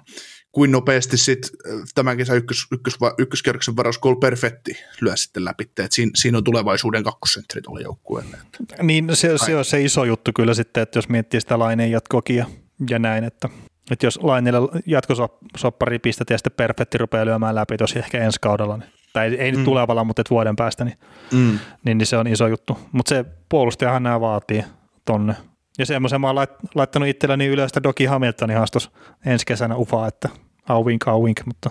kuin 0.56 0.72
nopeasti 0.72 1.18
sitten 1.18 1.52
tämän 1.96 2.18
kesän 2.18 2.38
ykkös, 2.38 2.68
ykkös, 2.72 2.98
ykköskerroksen 3.18 3.76
varas 3.76 4.00
Cole 4.00 4.18
Perfetti 4.20 4.78
lyö 5.02 5.16
sitten 5.16 5.46
läpi, 5.46 5.64
että 5.64 5.88
siinä, 5.92 6.12
siinä 6.16 6.38
on 6.38 6.44
tulevaisuuden 6.44 7.04
kakkosentteri 7.04 7.62
tuolla 7.62 7.82
joukkueelle. 7.82 8.38
Että. 8.62 8.84
Niin, 8.84 9.16
se, 9.16 9.38
se 9.38 9.56
on 9.56 9.66
se 9.66 9.82
iso 9.82 10.04
juttu 10.04 10.32
kyllä 10.36 10.54
sitten, 10.54 10.84
että 10.84 10.98
jos 10.98 11.10
miettii 11.10 11.42
sitä 11.42 11.60
laineen 11.60 11.92
jatkoakin 11.92 12.36
ja, 12.36 12.46
ja 12.90 13.00
näin, 13.00 13.24
että, 13.24 13.50
että 13.92 14.06
jos 14.06 14.20
laineelle 14.22 14.82
jatkosoppari 14.86 16.00
pistät 16.00 16.30
ja 16.30 16.38
sitten 16.38 16.54
perfetti 16.58 16.98
rupeaa 16.98 17.26
lyömään 17.26 17.56
läpi 17.56 17.78
tosi 17.78 18.00
ehkä 18.00 18.24
ensi 18.24 18.40
kaudella, 18.42 18.78
niin, 18.78 18.90
tai 19.16 19.36
ei, 19.36 19.52
nyt 19.52 19.60
Mm. 19.60 19.66
tulevalla, 19.66 20.04
mutta 20.04 20.22
et 20.22 20.30
vuoden 20.30 20.56
päästä, 20.56 20.86
niin, 20.86 20.98
Mm. 21.32 21.60
niin, 21.84 21.98
niin 21.98 22.06
se 22.06 22.18
on 22.18 22.28
iso 22.28 22.48
juttu. 22.48 22.80
Mutta 22.92 23.10
se 23.10 23.26
puolustajahan 23.50 24.04
nämä 24.04 24.22
vaatii 24.22 24.64
tonne. 25.06 25.36
Ja 25.78 25.86
semmoisen 25.86 26.22
mä 26.22 26.28
oon 26.28 26.36
lait, 26.36 26.50
laittanut 26.76 27.10
itselleni 27.10 27.46
ylös, 27.46 27.70
että 27.70 27.84
Doki 27.84 28.06
Hamiltonin 28.06 28.58
haastos 28.58 28.92
ensi 29.26 29.46
kesänä 29.46 29.76
ufaa, 29.76 30.08
että 30.08 30.30
au 30.70 30.86
wink, 30.86 31.08
au 31.08 31.24
wink, 31.26 31.42
mutta 31.46 31.70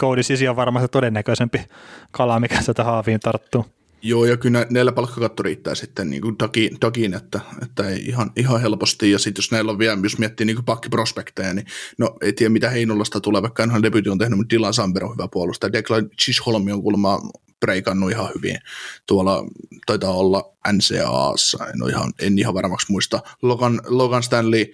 Cody 0.00 0.22
Sisi 0.22 0.48
on 0.48 0.56
varmaan 0.56 0.84
se 0.84 0.88
todennäköisempi 0.88 1.64
kala, 2.10 2.40
mikä 2.40 2.60
sitä 2.62 2.84
haaviin 2.84 3.20
tarttuu. 3.20 3.66
Joo, 4.02 4.24
ja 4.24 4.36
kyllä 4.36 4.66
näillä 4.70 4.92
palkkakatto 4.92 5.42
riittää 5.42 5.74
sitten 5.74 6.10
niin 6.10 6.22
kuin 6.22 6.36
takiin, 6.36 6.80
takiin 6.80 7.14
että, 7.14 7.40
että 7.62 7.88
ei 7.88 8.06
ihan, 8.06 8.30
ihan 8.36 8.60
helposti. 8.60 9.10
Ja 9.10 9.18
sitten 9.18 9.42
jos 9.42 9.50
näillä 9.50 9.72
on 9.72 9.78
vielä, 9.78 9.98
jos 10.02 10.18
miettii 10.18 10.46
niin 10.46 10.56
kuin 10.56 10.64
pakkiprospekteja, 10.64 11.54
niin 11.54 11.66
no 11.98 12.16
ei 12.22 12.32
tiedä 12.32 12.50
mitä 12.52 12.70
Heinolasta 12.70 13.20
tulee, 13.20 13.42
vaikka 13.42 13.62
enhän 13.62 13.82
debyytin 13.82 14.12
on 14.12 14.18
tehnyt, 14.18 14.38
mutta 14.38 14.54
Dylan 14.54 14.74
Samber 14.74 15.04
on 15.04 15.12
hyvä 15.12 15.28
puolustaja. 15.32 15.72
Declan 15.72 16.10
Chisholm 16.10 16.66
on 16.72 16.82
kuulemma 16.82 17.20
breikannut 17.60 18.10
ihan 18.10 18.30
hyvin. 18.34 18.58
Tuolla 19.06 19.44
taitaa 19.86 20.12
olla 20.12 20.56
NCAassa, 20.72 21.66
en, 21.66 21.82
ole 21.82 21.90
ihan, 21.90 22.12
en 22.18 22.38
ihan 22.38 22.54
varmaksi 22.54 22.92
muista. 22.92 23.20
Logan, 23.42 23.80
Logan 23.86 24.22
Stanley 24.22 24.66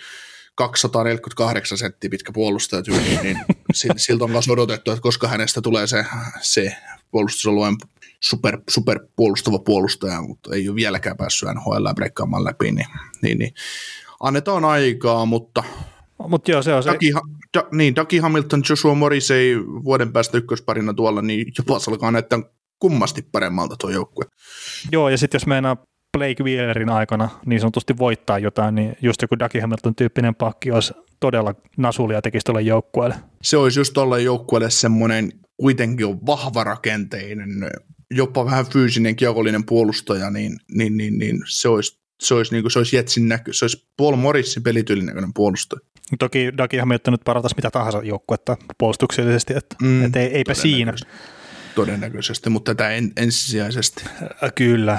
248 0.55 1.79
senttiä 1.79 2.11
pitkä 2.11 2.33
puolustaja 2.33 2.83
tyyli, 2.83 3.19
niin 3.23 3.39
sil- 3.81 3.97
siltä 3.97 4.25
on 4.25 4.31
myös 4.31 4.49
odotettu, 4.49 4.91
että 4.91 5.03
koska 5.03 5.29
hänestä 5.29 5.61
tulee 5.61 5.87
se, 5.87 6.05
se 6.41 6.77
puolustusalueen 7.13 7.77
super, 8.21 8.59
super 8.71 9.01
puolustava 9.17 9.59
puolustaja, 9.59 10.23
mutta 10.23 10.55
ei 10.55 10.69
ole 10.69 10.77
vieläkään 10.77 11.17
päässyt 11.17 11.49
NHL 11.55 11.87
breikkaamaan 11.95 12.45
läpi, 12.45 12.73
niin, 12.73 12.87
niin, 13.23 13.39
niin 13.39 13.55
annetaan 14.21 14.65
aikaa, 14.65 15.27
mutta 15.27 15.65
Mutta 16.29 16.51
joo, 16.51 16.63
se 16.63 16.75
on 16.75 16.83
se, 16.83 16.93
Ducky, 16.93 17.13
da, 17.59 17.65
niin, 17.73 17.97
Ducky 17.97 18.19
Hamilton, 18.19 18.63
Joshua 18.69 18.95
Morris 18.95 19.31
ei 19.31 19.57
vuoden 19.59 20.13
päästä 20.13 20.39
ykkösparina 20.39 20.95
tuolla, 20.95 21.23
niin 21.23 21.53
jopa 21.59 21.79
se 21.79 21.91
alkaa 21.91 22.11
näyttää 22.11 22.39
kummasti 22.79 23.23
paremmalta 23.33 23.77
tuo 23.81 23.91
joukkue. 23.91 24.25
Joo, 24.93 25.09
ja 25.09 25.19
sitten 25.19 25.39
jos 25.39 25.47
meinaa 25.47 25.77
Blake 26.19 26.45
Wheelerin 26.45 26.89
aikana 26.89 27.29
niin 27.47 27.61
sanotusti 27.61 27.99
voittaa 27.99 28.39
jotain, 28.39 28.75
niin 28.75 28.97
just 29.03 29.23
joku 29.23 29.39
Ducky 29.39 29.61
Hamilton 29.61 29.95
tyyppinen 29.95 30.35
pakki 30.35 30.71
olisi 30.71 30.95
todella 31.21 31.55
nasulia 31.77 32.23
tekisi 32.23 32.45
tuolle 32.45 32.63
joukkueelle. 32.63 33.15
Se 33.43 33.57
olisi 33.57 33.81
just 33.81 33.93
tolle 33.93 34.23
joukkueelle 34.23 34.71
semmoinen 34.71 35.33
kuitenkin 35.63 36.07
on 36.07 36.27
vahva 36.27 36.65
rakenteinen, 36.65 37.51
jopa 38.11 38.45
vähän 38.45 38.67
fyysinen 38.67 39.17
kiekollinen 39.17 39.65
puolustaja, 39.65 40.31
niin, 40.31 40.57
niin, 40.75 40.97
niin, 40.97 41.19
niin 41.19 41.43
se 41.47 41.69
olisi 41.69 42.03
se 42.21 42.35
olisi, 42.35 42.53
niin 42.53 42.63
kuin, 42.63 42.71
se 42.71 42.79
olisi 42.79 42.97
Jetsin 42.97 43.29
näky, 43.29 43.53
se 43.53 43.65
olisi 43.65 43.89
Paul 43.97 44.17
Morrisin 44.17 44.63
pelityylin 44.63 45.07
näköinen 45.07 45.35
puolustaja. 45.35 45.81
Toki 46.19 46.53
Ducky 46.59 46.79
Hamilton 46.79 47.13
nyt 47.13 47.21
parantaisi 47.25 47.57
mitä 47.57 47.71
tahansa 47.71 48.03
joukkuetta 48.03 48.57
puolustuksellisesti, 48.79 49.55
että 49.57 49.77
Mm, 49.83 49.89
mm, 49.89 50.05
et 50.05 50.17
ei, 50.17 50.37
eipä 50.37 50.55
siinä. 50.55 50.95
Todennäköisesti. 51.75 52.51
Mutta 52.51 52.75
tätä 52.75 52.91
en, 52.91 53.13
ensisijaisesti. 53.17 54.05
Kyllä. 54.55 54.99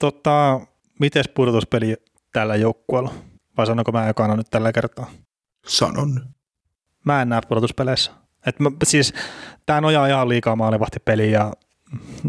Tota, 0.00 0.60
mites 1.00 1.28
pudotuspeli 1.28 1.96
tällä 2.32 2.56
joukkueella? 2.56 3.14
Vai 3.56 3.66
sanonko 3.66 3.92
mä 3.92 4.08
ekana 4.08 4.36
nyt 4.36 4.46
tällä 4.50 4.72
kertaa? 4.72 5.10
Sanon. 5.66 6.20
Mä 7.04 7.22
en 7.22 7.28
näe 7.28 7.40
pudotuspeleissä. 7.48 8.23
Et 8.46 8.60
mä, 8.60 8.70
siis, 8.84 9.12
tää 9.66 9.80
nojaa 9.80 10.06
ihan 10.06 10.28
liikaa 10.28 10.56
maalivahtipeliin 10.56 11.32
ja 11.32 11.52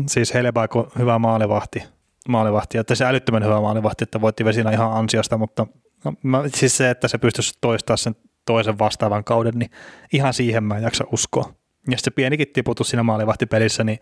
siis 0.08 0.34
Helebaiko 0.34 0.91
hyvä 0.99 1.19
maalivahti, 1.19 1.84
maalivahti, 2.28 2.78
että 2.78 2.95
se 2.95 3.06
älyttömän 3.06 3.43
hyvä 3.43 3.62
maalivahti, 3.62 4.04
että 4.04 4.21
voitti 4.21 4.45
Vesina 4.45 4.71
ihan 4.71 4.93
ansiosta, 4.93 5.38
mutta 5.38 5.67
no, 6.06 6.13
mä, 6.23 6.43
siis 6.54 6.78
se, 6.78 6.89
että 6.89 7.08
se 7.08 7.17
pystyisi 7.17 7.54
toistamaan 7.62 7.97
sen 7.97 8.15
toisen 8.45 8.80
vastaavan 8.80 9.23
kauden, 9.23 9.54
niin 9.56 9.71
ihan 10.13 10.34
siihen 10.34 10.63
mä 10.63 10.78
en 10.78 10.84
jaksa 10.84 11.04
uskoa. 11.12 11.54
Ja 11.91 11.97
se 11.97 12.12
pienikin 12.12 12.47
tiputus 12.54 12.89
siinä 12.89 13.04
maalivahtipelissä, 13.04 13.84
niin 13.84 13.99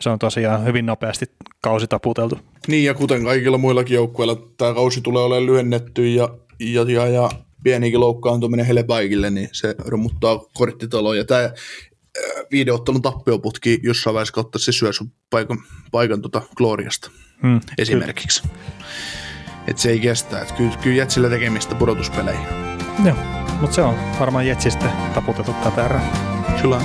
se 0.00 0.10
on 0.10 0.18
tosiaan 0.18 0.64
hyvin 0.64 0.86
nopeasti 0.86 1.26
kausi 1.62 1.86
taputeltu. 1.86 2.38
Niin, 2.68 2.84
ja 2.84 2.94
kuten 2.94 3.24
kaikilla 3.24 3.58
muillakin 3.58 3.94
joukkueilla, 3.94 4.36
tämä 4.58 4.74
kausi 4.74 5.00
tulee 5.00 5.22
olemaan 5.22 5.46
lyhennetty, 5.46 6.08
ja, 6.08 6.28
ja, 6.60 6.82
ja, 6.82 7.06
ja 7.06 7.30
pienikin 7.62 8.00
loukkaantuminen 8.00 8.66
Helebaikille, 8.66 9.30
niin 9.30 9.48
se 9.52 9.74
romuttaa 9.78 10.40
korttitaloa. 10.54 11.16
Ja 11.16 11.24
tämä 11.24 11.50
viideottelun 12.50 13.02
tappioputki 13.02 13.80
jossain 13.82 14.14
vaiheessa 14.14 14.34
kautta 14.34 14.58
se 14.58 14.72
syö 14.72 14.92
sun 14.92 15.12
paikan, 15.30 15.58
paikan 15.90 16.22
tota 16.22 16.42
Gloriasta 16.56 17.10
Hmm. 17.42 17.60
esimerkiksi. 17.78 18.42
Että 19.68 19.82
se 19.82 19.90
ei 19.90 20.00
kestä. 20.00 20.40
Että 20.40 20.54
kyllä, 20.54 20.76
kyllä 20.82 20.96
Jetsillä 20.96 21.28
tekemistä 21.28 21.74
pudotuspeleihin. 21.74 22.46
Joo, 23.04 23.16
mutta 23.60 23.74
se 23.74 23.82
on 23.82 23.94
varmaan 24.20 24.46
Jetsistä 24.46 24.90
taputettu 25.14 25.52
tätä 25.64 25.84
erää. 25.84 26.12
Kyllä 26.62 26.76
on. 26.76 26.82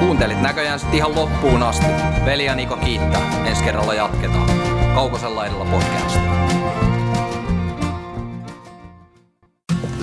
Kuuntelit 0.00 0.40
näköjään 0.42 0.78
sitten 0.78 0.96
ihan 0.96 1.14
loppuun 1.14 1.62
asti. 1.62 1.86
Veli 2.24 2.44
ja 2.44 2.54
Niko 2.54 2.76
kiittää. 2.76 3.44
Ensi 3.46 3.64
kerralla 3.64 3.94
jatketaan. 3.94 4.50
Kaukosella 4.94 5.46
edellä 5.46 5.64
podcast. 5.64 6.18